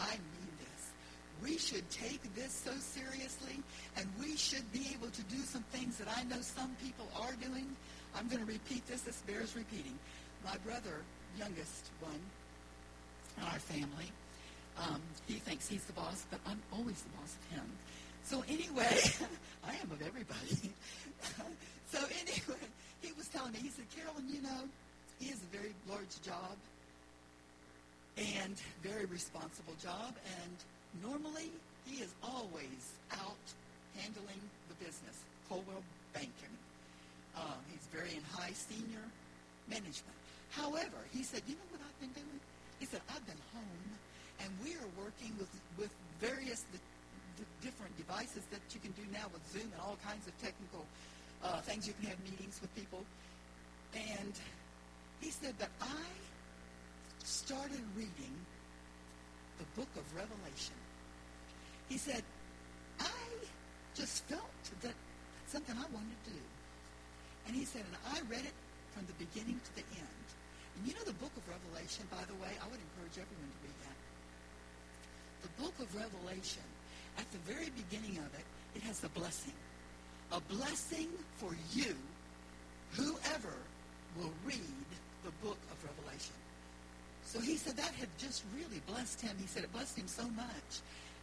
I 0.00 0.10
mean 0.10 0.52
this. 0.58 0.90
We 1.42 1.58
should 1.58 1.88
take 1.90 2.22
this 2.34 2.52
so 2.52 2.72
seriously, 2.78 3.60
and 3.96 4.06
we 4.20 4.36
should 4.36 4.70
be 4.72 4.86
able 4.94 5.10
to 5.10 5.22
do 5.24 5.38
some 5.38 5.62
things 5.72 5.98
that 5.98 6.08
I 6.16 6.22
know 6.24 6.40
some 6.40 6.74
people 6.82 7.08
are 7.20 7.32
doing. 7.40 7.66
I'm 8.16 8.28
going 8.28 8.44
to 8.44 8.50
repeat 8.50 8.86
this. 8.86 9.02
This 9.02 9.22
bears 9.26 9.56
repeating. 9.56 9.98
My 10.44 10.56
brother, 10.64 11.02
youngest 11.38 11.90
one 12.00 12.20
in 13.38 13.42
our 13.44 13.58
family, 13.58 14.10
um, 14.78 15.00
he 15.26 15.34
thinks 15.34 15.68
he's 15.68 15.84
the 15.84 15.92
boss, 15.92 16.26
but 16.30 16.40
I'm 16.46 16.60
always 16.72 17.02
the 17.02 17.10
boss 17.10 17.36
of 17.36 17.56
him. 17.56 17.66
So 18.24 18.42
anyway, 18.48 19.00
I 19.66 19.74
am 19.74 19.90
of 19.90 20.02
everybody. 20.02 20.72
so 21.92 21.98
anyway, 21.98 22.62
he 23.00 23.12
was 23.12 23.28
telling 23.28 23.52
me, 23.52 23.58
he 23.62 23.68
said, 23.68 23.84
Carolyn, 23.94 24.28
you 24.28 24.42
know, 24.42 24.68
he 25.18 25.28
has 25.28 25.38
a 25.38 25.56
very 25.56 25.72
large 25.88 26.20
job 26.22 26.56
and 28.16 28.56
very 28.82 29.06
responsible 29.06 29.74
job. 29.82 30.14
And 30.42 30.56
normally, 31.02 31.50
he 31.86 32.02
is 32.02 32.14
always 32.22 32.94
out 33.12 33.46
handling 33.96 34.40
the 34.68 34.74
business, 34.84 35.16
Coldwell 35.48 35.82
Banking. 36.12 36.56
Um, 37.36 37.58
he's 37.70 37.86
very 37.92 38.16
in 38.16 38.22
high 38.32 38.52
senior 38.52 39.04
management. 39.68 40.16
However, 40.50 41.00
he 41.12 41.22
said, 41.22 41.42
you 41.46 41.54
know 41.54 41.68
what 41.70 41.80
I've 41.80 42.00
been 42.00 42.12
doing? 42.12 42.40
He 42.78 42.86
said, 42.86 43.00
I've 43.08 43.24
been 43.26 43.40
home, 43.54 43.88
and 44.40 44.50
we 44.64 44.74
are 44.74 44.90
working 45.00 45.32
with, 45.38 45.48
with 45.78 45.90
various 46.20 46.64
the, 46.72 46.78
the 47.36 47.46
different 47.64 47.96
devices 47.96 48.42
that 48.50 48.60
you 48.72 48.80
can 48.80 48.92
do 48.92 49.02
now 49.12 49.26
with 49.32 49.42
Zoom 49.52 49.70
and 49.72 49.80
all 49.80 49.98
kinds 50.04 50.26
of 50.26 50.34
technical 50.40 50.84
uh, 51.42 51.60
things. 51.62 51.86
You 51.86 51.94
can 52.00 52.10
have 52.10 52.20
meetings 52.24 52.60
with 52.60 52.74
people. 52.74 53.04
And 53.94 54.32
he 55.20 55.30
said 55.30 55.54
that 55.58 55.70
I 55.80 56.06
started 57.24 57.82
reading 57.96 58.34
the 59.58 59.66
book 59.78 59.90
of 59.96 60.04
Revelation. 60.16 60.76
He 61.88 61.98
said, 61.98 62.22
I 62.98 63.12
just 63.94 64.24
felt 64.24 64.48
that 64.82 64.94
something 65.46 65.76
I 65.76 65.86
wanted 65.92 66.18
to 66.24 66.30
do. 66.30 66.46
And 67.46 67.56
he 67.56 67.64
said, 67.64 67.84
and 67.84 67.98
I 68.16 68.20
read 68.30 68.44
it 68.44 68.56
from 68.94 69.04
the 69.06 69.16
beginning 69.20 69.60
to 69.60 69.72
the 69.76 69.86
end. 69.94 70.26
And 70.76 70.88
you 70.88 70.94
know 70.94 71.04
the 71.04 71.18
book 71.20 71.32
of 71.36 71.44
Revelation, 71.44 72.08
by 72.08 72.24
the 72.24 72.34
way, 72.40 72.56
I 72.56 72.64
would 72.72 72.80
encourage 72.80 73.20
everyone 73.20 73.50
to 73.52 73.60
read 73.60 73.78
that. 73.84 73.98
The 75.44 75.52
book 75.60 75.76
of 75.82 75.88
Revelation, 75.92 76.64
at 77.18 77.30
the 77.32 77.38
very 77.52 77.70
beginning 77.70 78.18
of 78.18 78.32
it, 78.34 78.44
it 78.74 78.82
has 78.82 79.02
a 79.04 79.08
blessing. 79.10 79.52
A 80.32 80.40
blessing 80.40 81.08
for 81.36 81.54
you, 81.72 81.94
whoever 82.92 83.56
will 84.18 84.32
read 84.44 84.86
the 85.24 85.30
book 85.44 85.58
of 85.70 85.76
Revelation. 85.84 86.34
So 87.24 87.40
he 87.40 87.56
said 87.56 87.76
that 87.76 87.92
had 87.94 88.08
just 88.18 88.44
really 88.56 88.80
blessed 88.86 89.20
him. 89.20 89.36
He 89.40 89.46
said 89.46 89.64
it 89.64 89.72
blessed 89.72 89.98
him 89.98 90.08
so 90.08 90.24
much. 90.36 90.72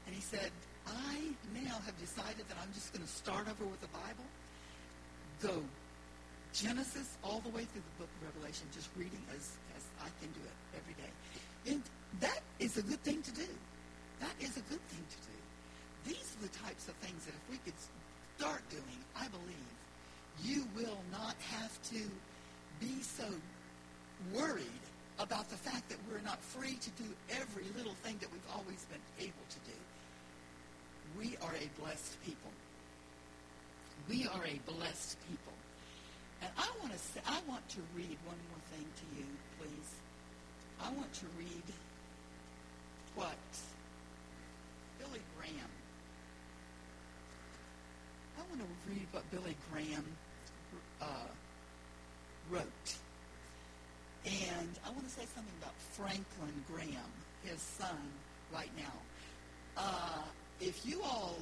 And 0.05 0.15
he 0.15 0.21
said, 0.21 0.51
I 0.87 1.17
now 1.53 1.77
have 1.85 1.97
decided 1.99 2.47
that 2.47 2.57
I'm 2.61 2.73
just 2.73 2.93
going 2.93 3.05
to 3.05 3.11
start 3.11 3.45
over 3.49 3.65
with 3.65 3.81
the 3.81 3.93
Bible, 3.93 4.25
go 5.41 5.61
Genesis 6.53 7.17
all 7.23 7.41
the 7.41 7.49
way 7.49 7.65
through 7.65 7.83
the 7.85 7.95
book 8.01 8.09
of 8.09 8.33
Revelation, 8.33 8.65
just 8.73 8.89
reading 8.97 9.21
as, 9.35 9.53
as 9.77 9.83
I 10.01 10.09
can 10.19 10.29
do 10.33 10.41
it 10.41 10.57
every 10.77 10.95
day. 10.97 11.11
And 11.73 11.83
that 12.21 12.41
is 12.59 12.77
a 12.77 12.81
good 12.81 13.01
thing 13.03 13.21
to 13.21 13.31
do. 13.31 13.47
That 14.19 14.33
is 14.39 14.57
a 14.57 14.61
good 14.61 14.81
thing 14.89 15.05
to 15.05 15.17
do. 15.29 15.37
Are 16.39 16.43
the 16.43 16.57
types 16.59 16.87
of 16.87 16.93
things 16.95 17.25
that 17.25 17.33
if 17.33 17.51
we 17.51 17.57
could 17.65 17.77
start 18.37 18.61
doing, 18.69 18.99
I 19.15 19.27
believe, 19.27 19.71
you 20.43 20.65
will 20.75 20.99
not 21.11 21.35
have 21.51 21.75
to 21.91 21.99
be 22.79 23.01
so 23.01 23.25
worried 24.33 24.85
about 25.19 25.49
the 25.49 25.57
fact 25.57 25.89
that 25.89 25.97
we're 26.09 26.23
not 26.23 26.41
free 26.41 26.75
to 26.75 26.89
do 26.91 27.03
every 27.31 27.65
little 27.75 27.93
thing 28.03 28.15
that 28.21 28.31
we've 28.31 28.51
always 28.53 28.85
been 28.87 29.03
able 29.19 29.45
to 29.49 29.59
do. 29.67 29.77
We 31.17 31.35
are 31.41 31.53
a 31.59 31.81
blessed 31.81 32.15
people. 32.23 32.51
We 34.07 34.25
are 34.27 34.45
a 34.45 34.59
blessed 34.71 35.17
people. 35.27 35.53
And 36.41 36.51
I 36.57 36.69
want 36.79 36.93
to 36.93 36.99
say, 36.99 37.19
I 37.27 37.41
want 37.49 37.67
to 37.69 37.81
read 37.97 38.15
one 38.23 38.39
more 38.47 38.63
thing 38.71 38.87
to 38.87 39.05
you, 39.19 39.25
please. 39.59 39.91
I 40.79 40.89
want 40.93 41.11
to 41.15 41.25
read 41.37 41.67
what 43.15 43.35
Billy 44.99 45.19
Graham. 45.35 45.78
I 48.49 48.55
want 48.57 48.61
to 48.61 48.91
read 48.91 49.07
what 49.11 49.29
Billy 49.31 49.55
Graham 49.71 50.05
uh, 51.01 51.05
wrote. 52.49 52.95
And 54.25 54.69
I 54.85 54.89
want 54.89 55.03
to 55.03 55.09
say 55.09 55.25
something 55.33 55.53
about 55.61 55.73
Franklin 55.91 56.63
Graham, 56.71 57.11
his 57.43 57.61
son, 57.61 57.97
right 58.53 58.71
now. 58.77 58.93
Uh, 59.77 60.23
if 60.59 60.85
you 60.85 61.01
all 61.03 61.37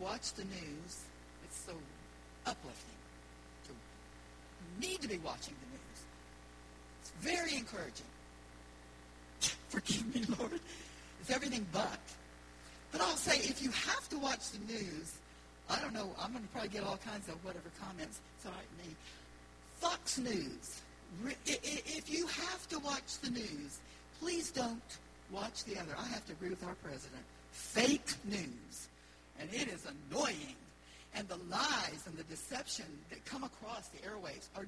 watch 0.00 0.32
the 0.32 0.44
news, 0.44 1.04
it's 1.44 1.58
so 1.66 1.72
uplifting. 2.46 2.96
You 3.68 4.88
need 4.88 5.00
to 5.02 5.08
be 5.08 5.18
watching 5.18 5.54
the 5.60 5.70
news. 5.70 6.02
It's 7.00 7.10
very 7.20 7.56
encouraging. 7.56 8.06
Forgive 9.68 10.14
me, 10.14 10.24
Lord. 10.38 10.60
It's 11.20 11.30
everything 11.30 11.66
but. 11.72 12.00
But 12.90 13.00
I'll 13.00 13.16
say, 13.16 13.36
if 13.38 13.62
you 13.62 13.70
have 13.70 14.08
to 14.10 14.18
watch 14.18 14.50
the 14.50 14.72
news, 14.72 15.14
I 15.70 15.78
don't 15.80 15.94
know, 15.94 16.10
I'm 16.20 16.32
going 16.32 16.44
to 16.44 16.50
probably 16.50 16.70
get 16.70 16.84
all 16.84 16.98
kinds 16.98 17.28
of 17.28 17.42
whatever 17.44 17.70
comments. 17.80 18.20
Right, 18.44 18.54
me. 18.84 18.94
Fox 19.80 20.18
News 20.18 20.82
if 21.46 22.10
you 22.10 22.26
have 22.26 22.68
to 22.68 22.78
watch 22.78 23.18
the 23.22 23.30
news, 23.30 23.80
please 24.20 24.50
don't 24.50 24.80
watch 25.30 25.64
the 25.64 25.78
other. 25.78 25.92
I 25.98 26.06
have 26.08 26.24
to 26.26 26.32
agree 26.32 26.50
with 26.50 26.64
our 26.64 26.74
president. 26.76 27.22
fake 27.50 28.14
news. 28.24 28.88
And 29.38 29.48
it 29.52 29.68
is 29.68 29.86
annoying. 29.86 30.56
And 31.14 31.28
the 31.28 31.38
lies 31.50 32.04
and 32.06 32.16
the 32.16 32.22
deception 32.24 32.86
that 33.10 33.22
come 33.26 33.44
across 33.44 33.88
the 33.88 33.98
airwaves 33.98 34.48
are 34.56 34.66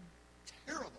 terrible. 0.67 0.91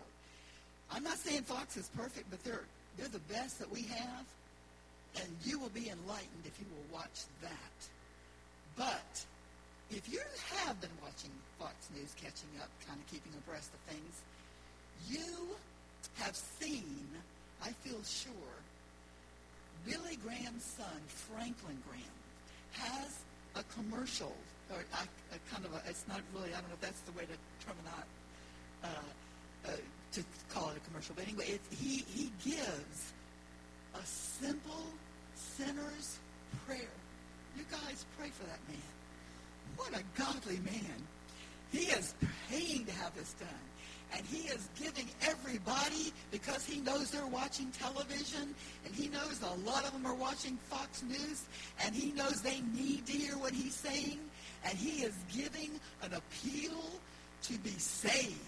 I'm 0.90 1.04
not 1.04 1.18
saying 1.18 1.42
Fox 1.42 1.76
is 1.76 1.88
perfect, 1.96 2.28
but 2.30 2.42
they're, 2.42 2.64
they're 2.98 3.08
the 3.08 3.20
best 3.32 3.58
that 3.60 3.70
we 3.70 3.82
have. 3.82 4.24
And 5.16 5.28
you 5.44 5.58
will 5.58 5.70
be 5.70 5.88
enlightened 5.88 6.44
if 6.44 6.58
you 6.58 6.66
will 6.68 6.98
watch 6.98 7.22
that. 7.42 7.88
But 8.76 9.24
if 9.90 10.10
you 10.12 10.20
have 10.56 10.80
been 10.80 10.90
watching 11.02 11.30
Fox 11.58 11.74
News, 11.94 12.14
catching 12.16 12.50
up, 12.60 12.68
kind 12.86 12.98
of 12.98 13.06
keeping 13.06 13.32
abreast 13.38 13.70
of 13.74 13.80
things, 13.92 14.14
you 15.08 15.54
have 16.16 16.34
seen, 16.34 17.06
I 17.62 17.70
feel 17.84 18.02
sure, 18.02 18.54
Billy 19.86 20.16
Graham's 20.16 20.64
son, 20.64 21.00
Franklin 21.06 21.78
Graham, 21.88 22.18
has 22.72 23.20
a 23.54 23.62
commercial, 23.74 24.34
or 24.70 24.78
a, 24.78 25.02
a 25.34 25.38
kind 25.52 25.64
of 25.64 25.72
a, 25.72 25.82
it's 25.88 26.04
not 26.08 26.20
really, 26.34 26.50
I 26.50 26.60
don't 26.60 26.68
know 26.68 26.74
if 26.74 26.80
that's 26.80 27.00
the 27.02 27.12
way 27.12 27.22
to 27.22 27.36
term 27.64 27.76
it 27.78 28.06
uh, 28.84 28.88
uh, 29.68 29.70
to 30.12 30.24
call 30.48 30.70
it 30.70 30.76
a 30.76 30.80
commercial, 30.88 31.14
but 31.14 31.26
anyway, 31.26 31.46
it, 31.46 31.60
he, 31.70 32.04
he 32.08 32.30
gives 32.44 33.12
a 33.94 34.04
simple 34.04 34.84
sinner's 35.34 36.18
prayer. 36.66 36.96
You 37.56 37.64
guys 37.70 38.04
pray 38.18 38.28
for 38.30 38.44
that 38.46 38.60
man. 38.68 38.95
What 39.76 39.92
a 39.98 40.02
godly 40.18 40.58
man. 40.64 41.06
He 41.72 41.86
is 41.86 42.14
paying 42.48 42.84
to 42.86 42.92
have 42.92 43.14
this 43.14 43.34
done. 43.34 43.48
And 44.14 44.24
he 44.24 44.48
is 44.48 44.68
giving 44.80 45.08
everybody, 45.22 46.12
because 46.30 46.64
he 46.64 46.80
knows 46.80 47.10
they're 47.10 47.26
watching 47.26 47.70
television, 47.72 48.54
and 48.84 48.94
he 48.94 49.08
knows 49.08 49.42
a 49.42 49.68
lot 49.68 49.84
of 49.84 49.92
them 49.92 50.06
are 50.06 50.14
watching 50.14 50.56
Fox 50.70 51.02
News, 51.02 51.44
and 51.84 51.94
he 51.94 52.12
knows 52.12 52.40
they 52.40 52.60
need 52.72 53.04
to 53.06 53.12
hear 53.12 53.36
what 53.36 53.52
he's 53.52 53.74
saying, 53.74 54.20
and 54.64 54.78
he 54.78 55.02
is 55.02 55.14
giving 55.34 55.72
an 56.02 56.14
appeal 56.14 56.84
to 57.42 57.58
be 57.58 57.70
saved. 57.70 58.38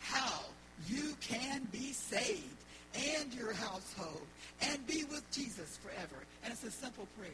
How 0.00 0.40
you 0.88 1.14
can 1.20 1.68
be 1.70 1.92
saved 1.92 2.56
and 2.94 3.32
your 3.34 3.52
household 3.52 4.22
and 4.62 4.84
be 4.86 5.04
with 5.04 5.30
Jesus 5.30 5.78
forever. 5.78 6.24
And 6.42 6.52
it's 6.52 6.64
a 6.64 6.70
simple 6.70 7.06
prayer. 7.18 7.30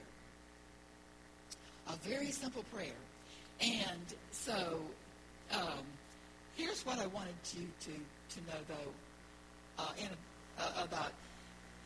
A 1.88 1.96
very 2.06 2.30
simple 2.30 2.64
prayer. 2.74 2.98
And 3.60 4.14
so 4.30 4.78
um, 5.52 5.84
here's 6.56 6.84
what 6.86 6.98
I 6.98 7.06
wanted 7.06 7.34
you 7.52 7.66
to, 7.80 7.90
to 7.90 8.40
know, 8.46 8.60
though, 8.68 9.82
uh, 9.82 9.92
in, 9.98 10.08
uh, 10.58 10.84
about 10.84 11.12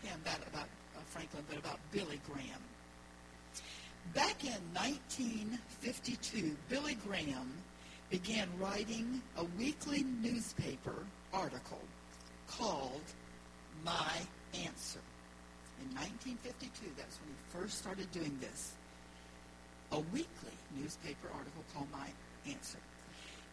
him, 0.02 0.18
that 0.24 0.40
about 0.48 0.68
uh, 0.96 1.00
Franklin, 1.06 1.44
but 1.48 1.58
about 1.58 1.78
Billy 1.92 2.20
Graham. 2.30 2.62
Back 4.14 4.44
in 4.44 4.60
1952, 4.74 6.56
Billy 6.68 6.94
Graham 7.06 7.52
began 8.10 8.48
writing 8.60 9.22
a 9.38 9.44
weekly 9.58 10.02
newspaper 10.02 11.06
article 11.32 11.80
called 12.46 13.02
My 13.84 14.12
Answer. 14.52 15.00
In 15.80 15.94
1952, 15.94 16.90
that's 16.96 17.18
when 17.20 17.30
he 17.30 17.58
first 17.58 17.78
started 17.78 18.10
doing 18.12 18.36
this. 18.40 18.72
A 19.92 20.00
weekly 20.12 20.56
newspaper 20.74 21.28
article 21.34 21.62
called 21.74 21.88
My 21.92 22.08
Answer. 22.50 22.78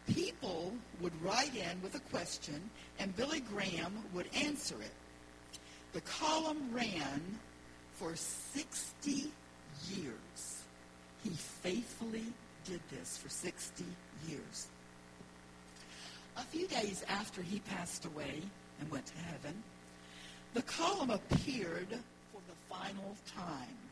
People 0.07 0.73
would 1.01 1.11
write 1.21 1.53
in 1.55 1.81
with 1.83 1.95
a 1.95 1.99
question, 2.11 2.69
and 2.97 3.15
Billy 3.15 3.41
Graham 3.41 3.93
would 4.13 4.27
answer 4.33 4.75
it. 4.81 4.93
The 5.91 6.01
column 6.01 6.73
ran 6.73 7.21
for 7.95 8.15
60 8.15 9.31
years. 9.91 10.63
He 11.23 11.31
faithfully 11.31 12.25
did 12.63 12.79
this 12.89 13.17
for 13.17 13.29
60 13.29 13.83
years. 14.27 14.67
A 16.37 16.43
few 16.43 16.67
days 16.67 17.03
after 17.09 17.41
he 17.41 17.59
passed 17.59 18.05
away 18.05 18.41
and 18.79 18.89
went 18.89 19.07
to 19.07 19.17
heaven, 19.17 19.61
the 20.53 20.61
column 20.61 21.09
appeared 21.09 21.89
for 22.31 22.41
the 22.47 22.73
final 22.73 23.17
time. 23.35 23.88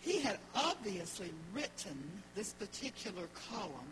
He 0.00 0.20
had 0.20 0.38
obviously 0.54 1.30
written 1.52 2.22
this 2.34 2.52
particular 2.54 3.28
column 3.48 3.90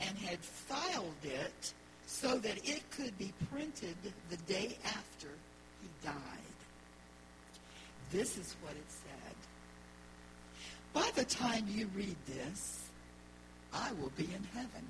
and 0.00 0.16
had 0.18 0.38
filed 0.38 1.14
it 1.22 1.74
so 2.06 2.38
that 2.38 2.68
it 2.68 2.90
could 2.90 3.16
be 3.18 3.32
printed 3.50 3.96
the 4.30 4.36
day 4.38 4.76
after 4.84 5.28
he 5.82 5.88
died. 6.04 6.14
This 8.10 8.38
is 8.38 8.54
what 8.62 8.72
it 8.72 8.88
said. 8.88 9.36
By 10.92 11.10
the 11.14 11.24
time 11.24 11.66
you 11.68 11.88
read 11.94 12.16
this, 12.26 12.88
I 13.72 13.92
will 14.00 14.12
be 14.16 14.24
in 14.24 14.44
heaven. 14.54 14.86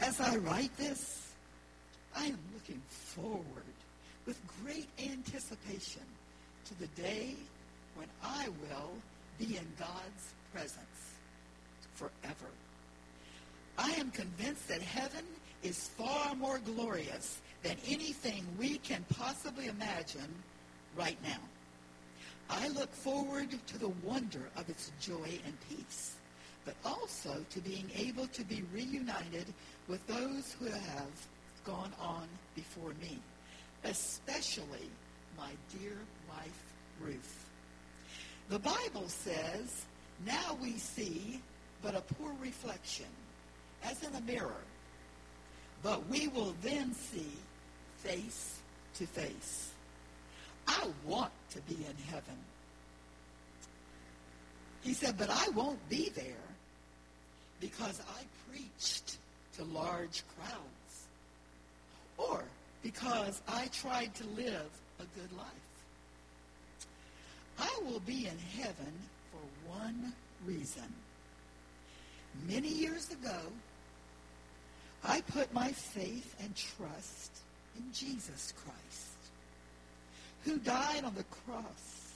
As 0.00 0.20
I 0.20 0.36
write 0.36 0.74
this, 0.76 1.32
I 2.16 2.26
am 2.26 2.38
looking 2.54 2.80
forward 2.88 3.44
with 4.26 4.40
great 4.62 4.88
anticipation 4.98 6.02
to 6.66 6.78
the 6.78 6.86
day 6.88 7.34
when 7.96 8.08
I 8.22 8.48
will 8.48 8.90
be 9.38 9.56
in 9.56 9.66
God's 9.78 10.34
presence 10.52 11.16
forever. 11.94 12.50
I 13.78 13.90
am 13.92 14.10
convinced 14.10 14.68
that 14.68 14.82
heaven 14.82 15.24
is 15.62 15.88
far 15.96 16.34
more 16.34 16.58
glorious 16.58 17.40
than 17.62 17.76
anything 17.86 18.44
we 18.58 18.78
can 18.78 19.04
possibly 19.08 19.66
imagine 19.66 20.34
right 20.96 21.16
now. 21.22 21.40
I 22.50 22.68
look 22.68 22.92
forward 22.92 23.48
to 23.66 23.78
the 23.78 23.92
wonder 24.04 24.50
of 24.56 24.68
its 24.68 24.92
joy 25.00 25.40
and 25.46 25.56
peace, 25.68 26.16
but 26.64 26.74
also 26.84 27.44
to 27.50 27.60
being 27.60 27.90
able 27.96 28.26
to 28.28 28.44
be 28.44 28.62
reunited 28.74 29.46
with 29.88 30.06
those 30.06 30.54
who 30.58 30.66
have 30.66 31.26
gone 31.64 31.92
on 32.00 32.26
before 32.54 32.92
me, 33.00 33.18
especially 33.84 34.90
my 35.36 35.50
dear 35.78 35.96
wife, 36.28 36.62
Ruth. 37.00 37.46
The 38.48 38.58
Bible 38.58 39.08
says, 39.08 39.86
now 40.26 40.56
we 40.60 40.72
see 40.72 41.40
but 41.82 41.94
a 41.94 42.00
poor 42.00 42.32
reflection, 42.40 43.06
as 43.82 44.02
in 44.02 44.14
a 44.14 44.20
mirror, 44.20 44.62
but 45.82 46.08
we 46.08 46.28
will 46.28 46.54
then 46.62 46.94
see 46.94 47.32
face 47.98 48.60
to 48.94 49.06
face. 49.06 49.70
I 50.68 50.86
want 51.04 51.32
to 51.50 51.60
be 51.62 51.74
in 51.74 51.96
heaven. 52.08 52.36
He 54.82 54.94
said, 54.94 55.16
but 55.18 55.30
I 55.30 55.48
won't 55.50 55.88
be 55.88 56.10
there 56.10 56.48
because 57.60 58.00
I 58.00 58.22
preached 58.50 59.18
to 59.56 59.64
large 59.64 60.22
crowds 60.36 61.06
or 62.16 62.44
because 62.82 63.40
I 63.48 63.66
tried 63.68 64.14
to 64.16 64.24
live 64.36 64.70
a 64.98 65.04
good 65.18 65.32
life. 65.36 65.46
Will 67.84 68.00
be 68.00 68.28
in 68.28 68.38
heaven 68.62 68.92
for 69.32 69.70
one 69.70 70.12
reason. 70.46 70.84
Many 72.48 72.68
years 72.68 73.10
ago, 73.10 73.38
I 75.04 75.20
put 75.20 75.52
my 75.52 75.72
faith 75.72 76.34
and 76.40 76.54
trust 76.54 77.32
in 77.76 77.82
Jesus 77.92 78.54
Christ, 78.56 79.30
who 80.44 80.58
died 80.58 81.04
on 81.04 81.14
the 81.16 81.24
cross 81.24 82.12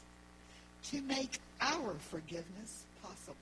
to 0.90 1.02
make 1.02 1.40
our 1.60 1.94
forgiveness 2.10 2.84
possible 3.02 3.36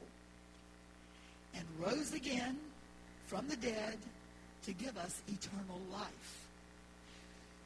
and 1.55 1.65
rose 1.79 2.15
again 2.15 2.59
from 3.27 3.47
the 3.49 3.57
dead 3.57 3.99
to 4.65 4.73
give 4.73 4.97
us 4.97 5.21
eternal 5.29 5.81
life. 5.93 6.49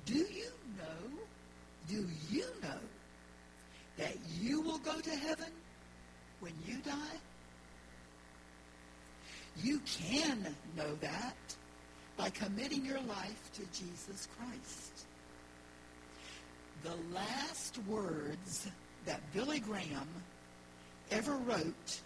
Do 0.05 0.19
you 0.19 0.51
know, 0.77 1.19
do 1.89 2.07
you 2.29 2.47
know 2.61 2.81
that 3.99 4.17
you 4.41 4.61
will 4.63 4.79
go 4.79 4.99
to 5.01 5.11
heaven 5.11 5.51
when 6.41 6.53
you 6.67 6.79
die? 6.79 7.19
You 9.63 9.81
can 9.87 10.55
know 10.77 10.95
that 11.01 11.37
by 12.17 12.31
committing 12.31 12.85
your 12.85 13.01
life 13.01 13.51
to 13.55 13.63
Jesus 13.77 14.29
Christ. 14.39 15.07
The 16.85 16.95
last 17.15 17.79
words 17.89 18.69
that 19.05 19.21
Billy 19.33 19.59
Graham 19.59 20.09
ever 21.11 21.35
wrote 21.37 22.01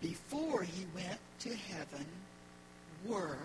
before 0.00 0.62
he 0.62 0.86
went 0.94 1.18
to 1.40 1.54
heaven 1.54 2.06
were 3.04 3.38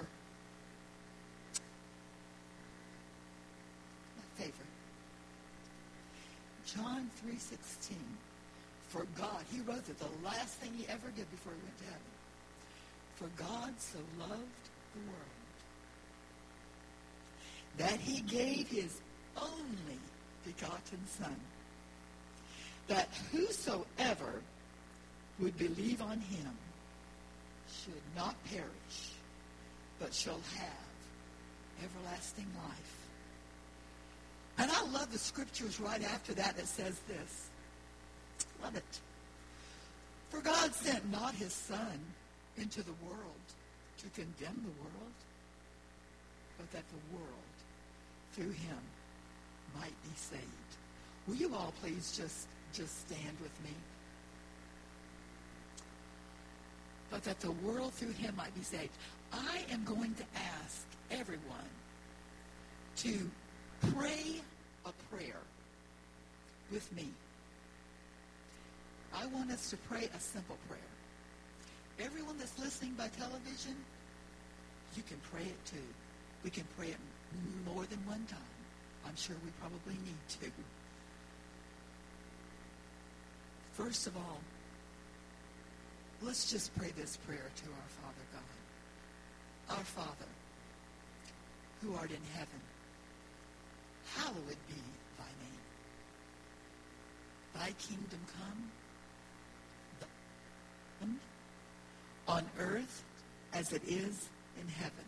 my 4.15 4.23
favorite. 4.35 4.53
John 6.75 7.09
3.16. 7.25 7.95
For 8.89 9.05
God, 9.17 9.43
he 9.51 9.61
wrote 9.61 9.85
that 9.85 9.99
the 9.99 10.25
last 10.25 10.55
thing 10.55 10.71
he 10.75 10.85
ever 10.87 11.09
did 11.15 11.29
before 11.31 11.53
he 11.53 11.59
went 11.63 11.77
to 11.79 11.85
heaven. 11.85 12.01
For 13.15 13.27
God 13.37 13.73
so 13.77 13.99
loved 14.19 14.63
the 14.93 14.99
world 14.99 15.37
that 17.77 17.99
he 17.99 18.21
gave 18.21 18.67
his 18.67 19.01
only 19.37 19.99
begotten 20.45 20.99
Son, 21.07 21.35
that 22.87 23.07
whosoever 23.31 24.41
would 25.39 25.57
believe 25.57 26.01
on 26.01 26.19
him 26.19 26.57
should 27.69 28.01
not 28.15 28.35
perish, 28.45 29.13
but 29.99 30.13
shall 30.13 30.39
have 30.55 31.83
everlasting 31.83 32.47
life. 32.67 33.06
And 34.57 34.71
I 34.71 34.81
love 34.85 35.11
the 35.11 35.19
scriptures 35.19 35.79
right 35.79 36.03
after 36.03 36.33
that 36.33 36.57
that 36.57 36.67
says 36.67 36.99
this. 37.07 37.49
Love 38.63 38.75
it. 38.75 38.99
For 40.29 40.41
God 40.41 40.73
sent 40.73 41.09
not 41.11 41.35
his 41.35 41.53
Son 41.53 41.99
into 42.57 42.81
the 42.81 42.93
world 43.05 43.19
to 43.99 44.09
condemn 44.09 44.55
the 44.55 44.81
world, 44.81 45.13
but 46.57 46.71
that 46.71 46.83
the 46.89 47.15
world 47.15 47.27
through 48.33 48.51
him 48.51 48.77
might 49.79 50.03
be 50.03 50.15
saved. 50.15 50.43
Will 51.27 51.35
you 51.35 51.53
all 51.53 51.73
please 51.81 52.15
just, 52.17 52.47
just 52.73 53.07
stand 53.07 53.37
with 53.41 53.51
me? 53.63 53.71
But 57.09 57.23
that 57.23 57.39
the 57.39 57.51
world 57.51 57.93
through 57.93 58.11
him 58.13 58.35
might 58.35 58.53
be 58.55 58.63
saved. 58.63 58.91
I 59.31 59.63
am 59.71 59.83
going 59.83 60.13
to 60.15 60.23
ask 60.63 60.85
everyone 61.11 61.69
to 62.97 63.29
pray 63.93 64.41
a 64.85 64.91
prayer 65.13 65.41
with 66.71 66.93
me. 66.95 67.09
I 69.13 69.25
want 69.27 69.51
us 69.51 69.69
to 69.69 69.77
pray 69.77 70.09
a 70.15 70.19
simple 70.19 70.57
prayer. 70.67 70.79
Everyone 71.99 72.37
that's 72.37 72.57
listening 72.59 72.93
by 72.93 73.07
television, 73.07 73.75
you 74.95 75.03
can 75.03 75.17
pray 75.31 75.43
it 75.43 75.65
too. 75.65 75.87
We 76.43 76.49
can 76.49 76.65
pray 76.77 76.89
it 76.89 76.97
more 77.65 77.85
than 77.85 77.99
one 78.05 78.25
time. 78.29 78.39
I'm 79.05 79.15
sure 79.15 79.35
we 79.43 79.51
probably 79.59 79.93
need 80.05 80.27
to. 80.41 80.51
First 83.73 84.07
of 84.07 84.17
all, 84.17 84.39
let's 86.21 86.51
just 86.51 86.75
pray 86.75 86.91
this 86.97 87.17
prayer 87.17 87.49
to 87.55 87.65
our 87.65 87.89
Father 88.01 88.25
God. 88.33 89.77
Our 89.77 89.83
Father, 89.83 90.31
who 91.81 91.93
art 91.95 92.11
in 92.11 92.21
heaven, 92.33 92.61
hallowed 94.15 94.61
be 94.67 94.81
thy 95.17 95.31
name. 95.41 95.63
Thy 97.53 97.71
kingdom 97.79 98.19
come 98.37 98.69
on 102.27 102.43
earth 102.59 103.03
as 103.53 103.71
it 103.71 103.81
is 103.87 104.27
in 104.59 104.67
heaven. 104.67 105.05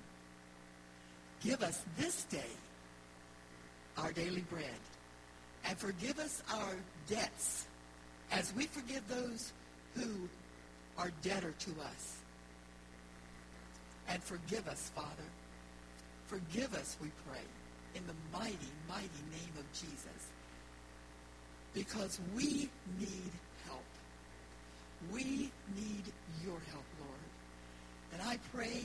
Give 1.41 1.62
us 1.62 1.84
this 1.97 2.24
day 2.24 2.52
our 3.97 4.12
daily 4.14 4.41
bread, 4.50 4.80
and 5.66 5.78
forgive 5.78 6.20
us 6.20 6.41
our 6.54 6.76
debts 7.08 7.68
as 8.32 8.54
we 8.56 8.66
forgive 8.66 9.06
those 9.08 9.52
who 9.95 10.30
are 10.97 11.12
debtor 11.22 11.54
to 11.60 11.72
us. 11.82 12.18
And 14.08 14.24
forgive 14.24 14.68
us, 14.68 14.91
Father. 14.95 15.30
Forgive 16.28 16.74
us, 16.74 16.95
we 17.02 17.10
pray, 17.28 17.41
in 17.96 18.02
the 18.08 18.38
mighty, 18.38 18.72
mighty 18.88 19.24
name 19.32 19.54
of 19.58 19.66
Jesus. 19.74 20.28
Because 21.74 22.20
we 22.36 22.70
need 23.00 23.32
help. 23.66 23.84
We 25.12 25.52
need 25.76 26.04
your 26.44 26.60
help, 26.72 26.86
Lord. 27.00 27.20
And 28.14 28.22
I 28.22 28.38
pray 28.54 28.84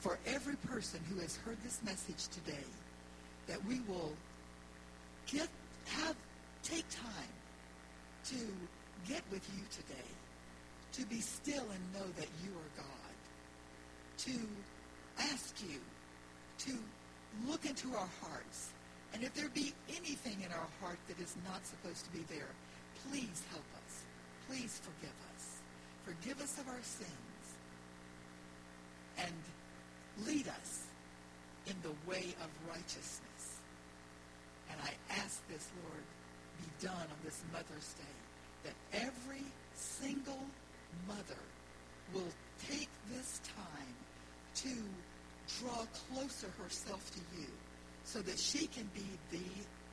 for 0.00 0.18
every 0.26 0.56
person 0.56 1.00
who 1.10 1.20
has 1.20 1.36
heard 1.36 1.58
this 1.62 1.80
message 1.84 2.28
today 2.28 2.64
that 3.46 3.62
we 3.66 3.80
will 3.80 4.12
get 5.26 5.48
have 5.86 6.14
take 6.62 6.88
time 6.90 7.32
to 8.24 8.36
get 9.08 9.22
with 9.30 9.46
you 9.56 9.62
today, 9.70 10.08
to 10.92 11.04
be 11.06 11.20
still 11.20 11.62
and 11.62 11.92
know 11.94 12.06
that 12.16 12.28
you 12.44 12.50
are 12.50 12.82
God, 12.82 13.14
to 14.18 15.32
ask 15.32 15.54
you 15.62 15.78
to 16.58 16.78
look 17.48 17.64
into 17.66 17.88
our 17.94 18.08
hearts. 18.22 18.70
And 19.12 19.22
if 19.22 19.34
there 19.34 19.48
be 19.48 19.72
anything 19.88 20.36
in 20.44 20.52
our 20.52 20.68
heart 20.80 20.98
that 21.08 21.18
is 21.20 21.34
not 21.44 21.64
supposed 21.66 22.04
to 22.04 22.10
be 22.10 22.24
there, 22.28 22.50
please 23.08 23.42
help 23.50 23.64
us. 23.84 24.04
Please 24.48 24.80
forgive 24.82 25.16
us. 25.34 25.60
Forgive 26.04 26.40
us 26.42 26.58
of 26.58 26.68
our 26.68 26.82
sins. 26.82 27.10
And 29.18 30.26
lead 30.26 30.48
us 30.48 30.84
in 31.66 31.74
the 31.82 31.94
way 32.10 32.34
of 32.42 32.48
righteousness. 32.68 33.60
And 34.70 34.78
I 34.82 34.92
ask 35.22 35.46
this, 35.48 35.68
Lord, 35.84 36.04
be 36.58 36.86
done 36.86 36.94
on 36.94 37.18
this 37.24 37.42
Mother's 37.52 37.94
Day, 37.94 38.16
that 38.64 38.74
every 38.92 39.44
single 39.74 40.40
mother 41.06 41.42
will 42.14 42.32
take 42.68 42.88
this 43.12 43.40
time 43.56 43.94
to 44.56 44.68
draw 45.60 45.84
closer 46.08 46.48
herself 46.62 47.10
to 47.12 47.20
you 47.38 47.46
so 48.04 48.20
that 48.22 48.38
she 48.38 48.66
can 48.66 48.88
be 48.94 49.06
the 49.30 49.44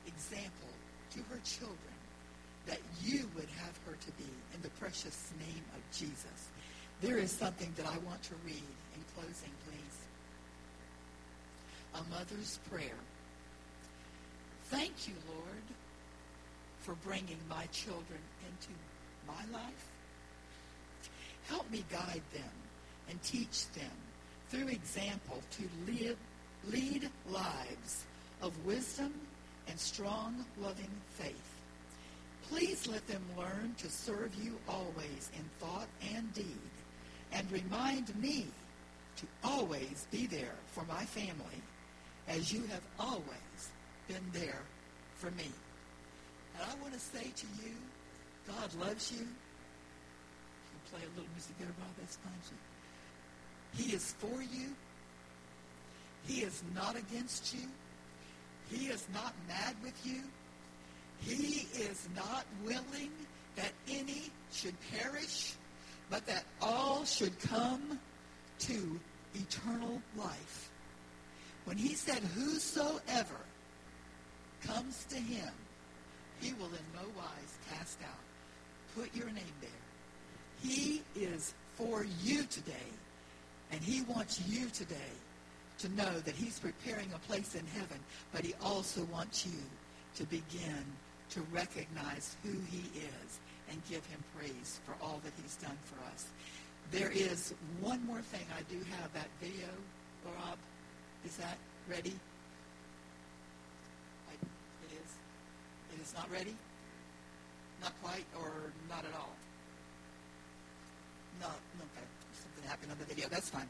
example 0.06 0.72
to 1.12 1.18
her 1.30 1.40
children 1.44 1.96
that 2.66 2.80
you 3.02 3.28
would 3.34 3.48
have 3.48 3.78
her 3.86 3.96
to 4.00 4.12
be 4.12 4.28
in 4.54 4.62
the 4.62 4.70
precious 4.80 5.32
name 5.38 5.64
of 5.74 5.96
Jesus. 5.96 6.48
There 7.00 7.16
is 7.16 7.30
something 7.30 7.72
that 7.76 7.86
I 7.86 7.96
want 7.98 8.22
to 8.24 8.34
read 8.44 8.68
in 8.94 9.00
closing, 9.14 9.52
please 9.66 9.98
a 11.94 12.10
mother's 12.10 12.58
prayer. 12.70 12.98
Thank 14.64 15.08
you, 15.08 15.14
Lord, 15.28 15.64
for 16.80 16.94
bringing 17.06 17.38
my 17.48 17.66
children 17.66 18.20
into 18.44 18.68
my 19.26 19.58
life. 19.58 19.88
Help 21.48 21.70
me 21.70 21.84
guide 21.90 22.22
them 22.32 22.52
and 23.08 23.22
teach 23.22 23.68
them 23.70 23.90
through 24.50 24.68
example 24.68 25.42
to 25.52 25.92
live, 25.92 26.16
lead 26.70 27.08
lives 27.28 28.04
of 28.42 28.52
wisdom 28.64 29.12
and 29.68 29.78
strong, 29.78 30.44
loving 30.60 30.90
faith. 31.10 31.54
Please 32.48 32.86
let 32.86 33.06
them 33.06 33.22
learn 33.36 33.74
to 33.78 33.90
serve 33.90 34.34
you 34.42 34.56
always 34.68 35.30
in 35.36 35.44
thought 35.60 35.88
and 36.14 36.32
deed, 36.32 36.44
and 37.32 37.50
remind 37.52 38.14
me 38.20 38.46
to 39.16 39.26
always 39.44 40.06
be 40.10 40.26
there 40.26 40.54
for 40.72 40.84
my 40.84 41.04
family 41.04 41.60
as 42.26 42.52
you 42.52 42.62
have 42.70 42.82
always 42.98 43.70
been 44.06 44.24
there 44.32 44.62
for 45.16 45.30
me. 45.32 45.50
And 46.54 46.70
I 46.70 46.82
want 46.82 46.94
to 46.94 47.00
say 47.00 47.24
to 47.24 47.46
you, 47.62 47.72
God 48.46 48.74
loves 48.80 49.12
you. 49.12 49.20
You 49.20 50.80
play 50.90 51.00
a 51.02 51.10
little 51.16 51.30
music 51.34 51.58
there, 51.58 51.68
Bob. 51.78 51.88
That's 51.98 52.16
fine. 52.16 52.32
He 53.78 53.94
is 53.94 54.14
for 54.18 54.42
you. 54.42 54.74
He 56.26 56.40
is 56.40 56.62
not 56.74 56.96
against 56.96 57.54
you. 57.54 57.66
He 58.70 58.88
is 58.88 59.06
not 59.14 59.32
mad 59.46 59.74
with 59.82 59.94
you. 60.04 60.22
He 61.20 61.66
is 61.74 62.08
not 62.14 62.44
willing 62.64 63.10
that 63.56 63.72
any 63.88 64.24
should 64.52 64.74
perish, 64.92 65.54
but 66.10 66.26
that 66.26 66.44
all 66.60 67.04
should 67.04 67.38
come 67.40 67.98
to 68.60 69.00
eternal 69.34 70.02
life. 70.16 70.70
When 71.64 71.76
he 71.76 71.94
said, 71.94 72.22
whosoever 72.34 73.40
comes 74.64 75.04
to 75.10 75.16
him, 75.16 75.50
he 76.40 76.52
will 76.54 76.66
in 76.66 76.86
no 76.94 77.06
wise 77.16 77.58
cast 77.70 77.98
out. 78.02 78.24
Put 78.96 79.14
your 79.14 79.26
name 79.26 79.44
there. 79.60 79.70
He 80.62 81.02
is 81.14 81.54
for 81.76 82.04
you 82.22 82.42
today, 82.44 82.74
and 83.70 83.80
he 83.80 84.02
wants 84.02 84.42
you 84.46 84.68
today 84.70 85.12
to 85.78 85.88
know 85.90 86.18
that 86.20 86.34
he's 86.34 86.58
preparing 86.58 87.08
a 87.14 87.18
place 87.20 87.54
in 87.54 87.66
heaven, 87.66 87.98
but 88.32 88.44
he 88.44 88.54
also 88.62 89.04
wants 89.12 89.46
you 89.46 89.60
to 90.16 90.24
begin 90.24 90.84
to 91.30 91.40
recognize 91.52 92.36
who 92.42 92.52
he 92.70 92.82
is 92.98 93.38
and 93.70 93.80
give 93.88 94.04
him 94.06 94.22
praise 94.36 94.80
for 94.84 94.94
all 95.04 95.20
that 95.24 95.32
he's 95.42 95.56
done 95.56 95.76
for 95.84 96.02
us. 96.12 96.26
There 96.90 97.10
is 97.10 97.54
one 97.80 98.04
more 98.06 98.22
thing. 98.22 98.46
I 98.56 98.62
do 98.72 98.78
have 99.00 99.12
that 99.12 99.28
video, 99.40 99.68
Rob. 100.24 100.56
Is 101.24 101.36
that 101.36 101.58
ready? 101.88 102.14
I, 104.28 104.32
it 104.32 104.92
is. 104.92 105.12
It 105.94 106.02
is 106.02 106.14
not 106.14 106.30
ready? 106.32 106.56
Not 107.82 107.92
quite 108.02 108.24
or 108.40 108.72
not 108.88 109.04
at 109.04 109.14
all? 109.14 109.34
No, 111.40 111.48
happened 112.68 112.92
on 112.92 112.98
the 112.98 113.04
video. 113.06 113.28
That's 113.28 113.48
fine. 113.48 113.68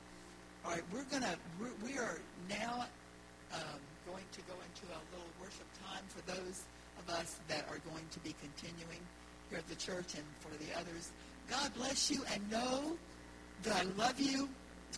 All 0.64 0.72
right, 0.72 0.82
we're 0.92 1.04
going 1.04 1.22
to, 1.22 1.36
we 1.84 1.98
are 1.98 2.18
now 2.50 2.84
um, 3.54 3.80
going 4.06 4.24
to 4.32 4.40
go 4.42 4.54
into 4.58 4.84
a 4.90 5.00
little 5.14 5.30
worship 5.40 5.66
time 5.86 6.02
for 6.08 6.20
those 6.26 6.64
of 6.98 7.14
us 7.14 7.38
that 7.46 7.64
are 7.70 7.78
going 7.90 8.04
to 8.10 8.18
be 8.20 8.34
continuing 8.42 9.00
here 9.48 9.58
at 9.58 9.68
the 9.68 9.76
church 9.76 10.14
and 10.18 10.24
for 10.40 10.50
the 10.58 10.78
others. 10.78 11.12
God 11.48 11.72
bless 11.74 12.10
you 12.10 12.22
and 12.32 12.50
know 12.50 12.96
that 13.62 13.76
I 13.76 13.82
love 13.96 14.20
you 14.20 14.48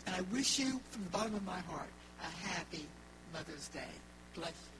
and 0.06 0.16
I 0.16 0.22
wish 0.32 0.58
you 0.58 0.80
from 0.90 1.04
the 1.04 1.10
bottom 1.10 1.34
of 1.34 1.44
my 1.44 1.60
heart 1.60 1.90
a 2.20 2.48
happy 2.48 2.86
Mother's 3.32 3.68
Day. 3.68 3.92
Bless 4.34 4.48
you. 4.48 4.79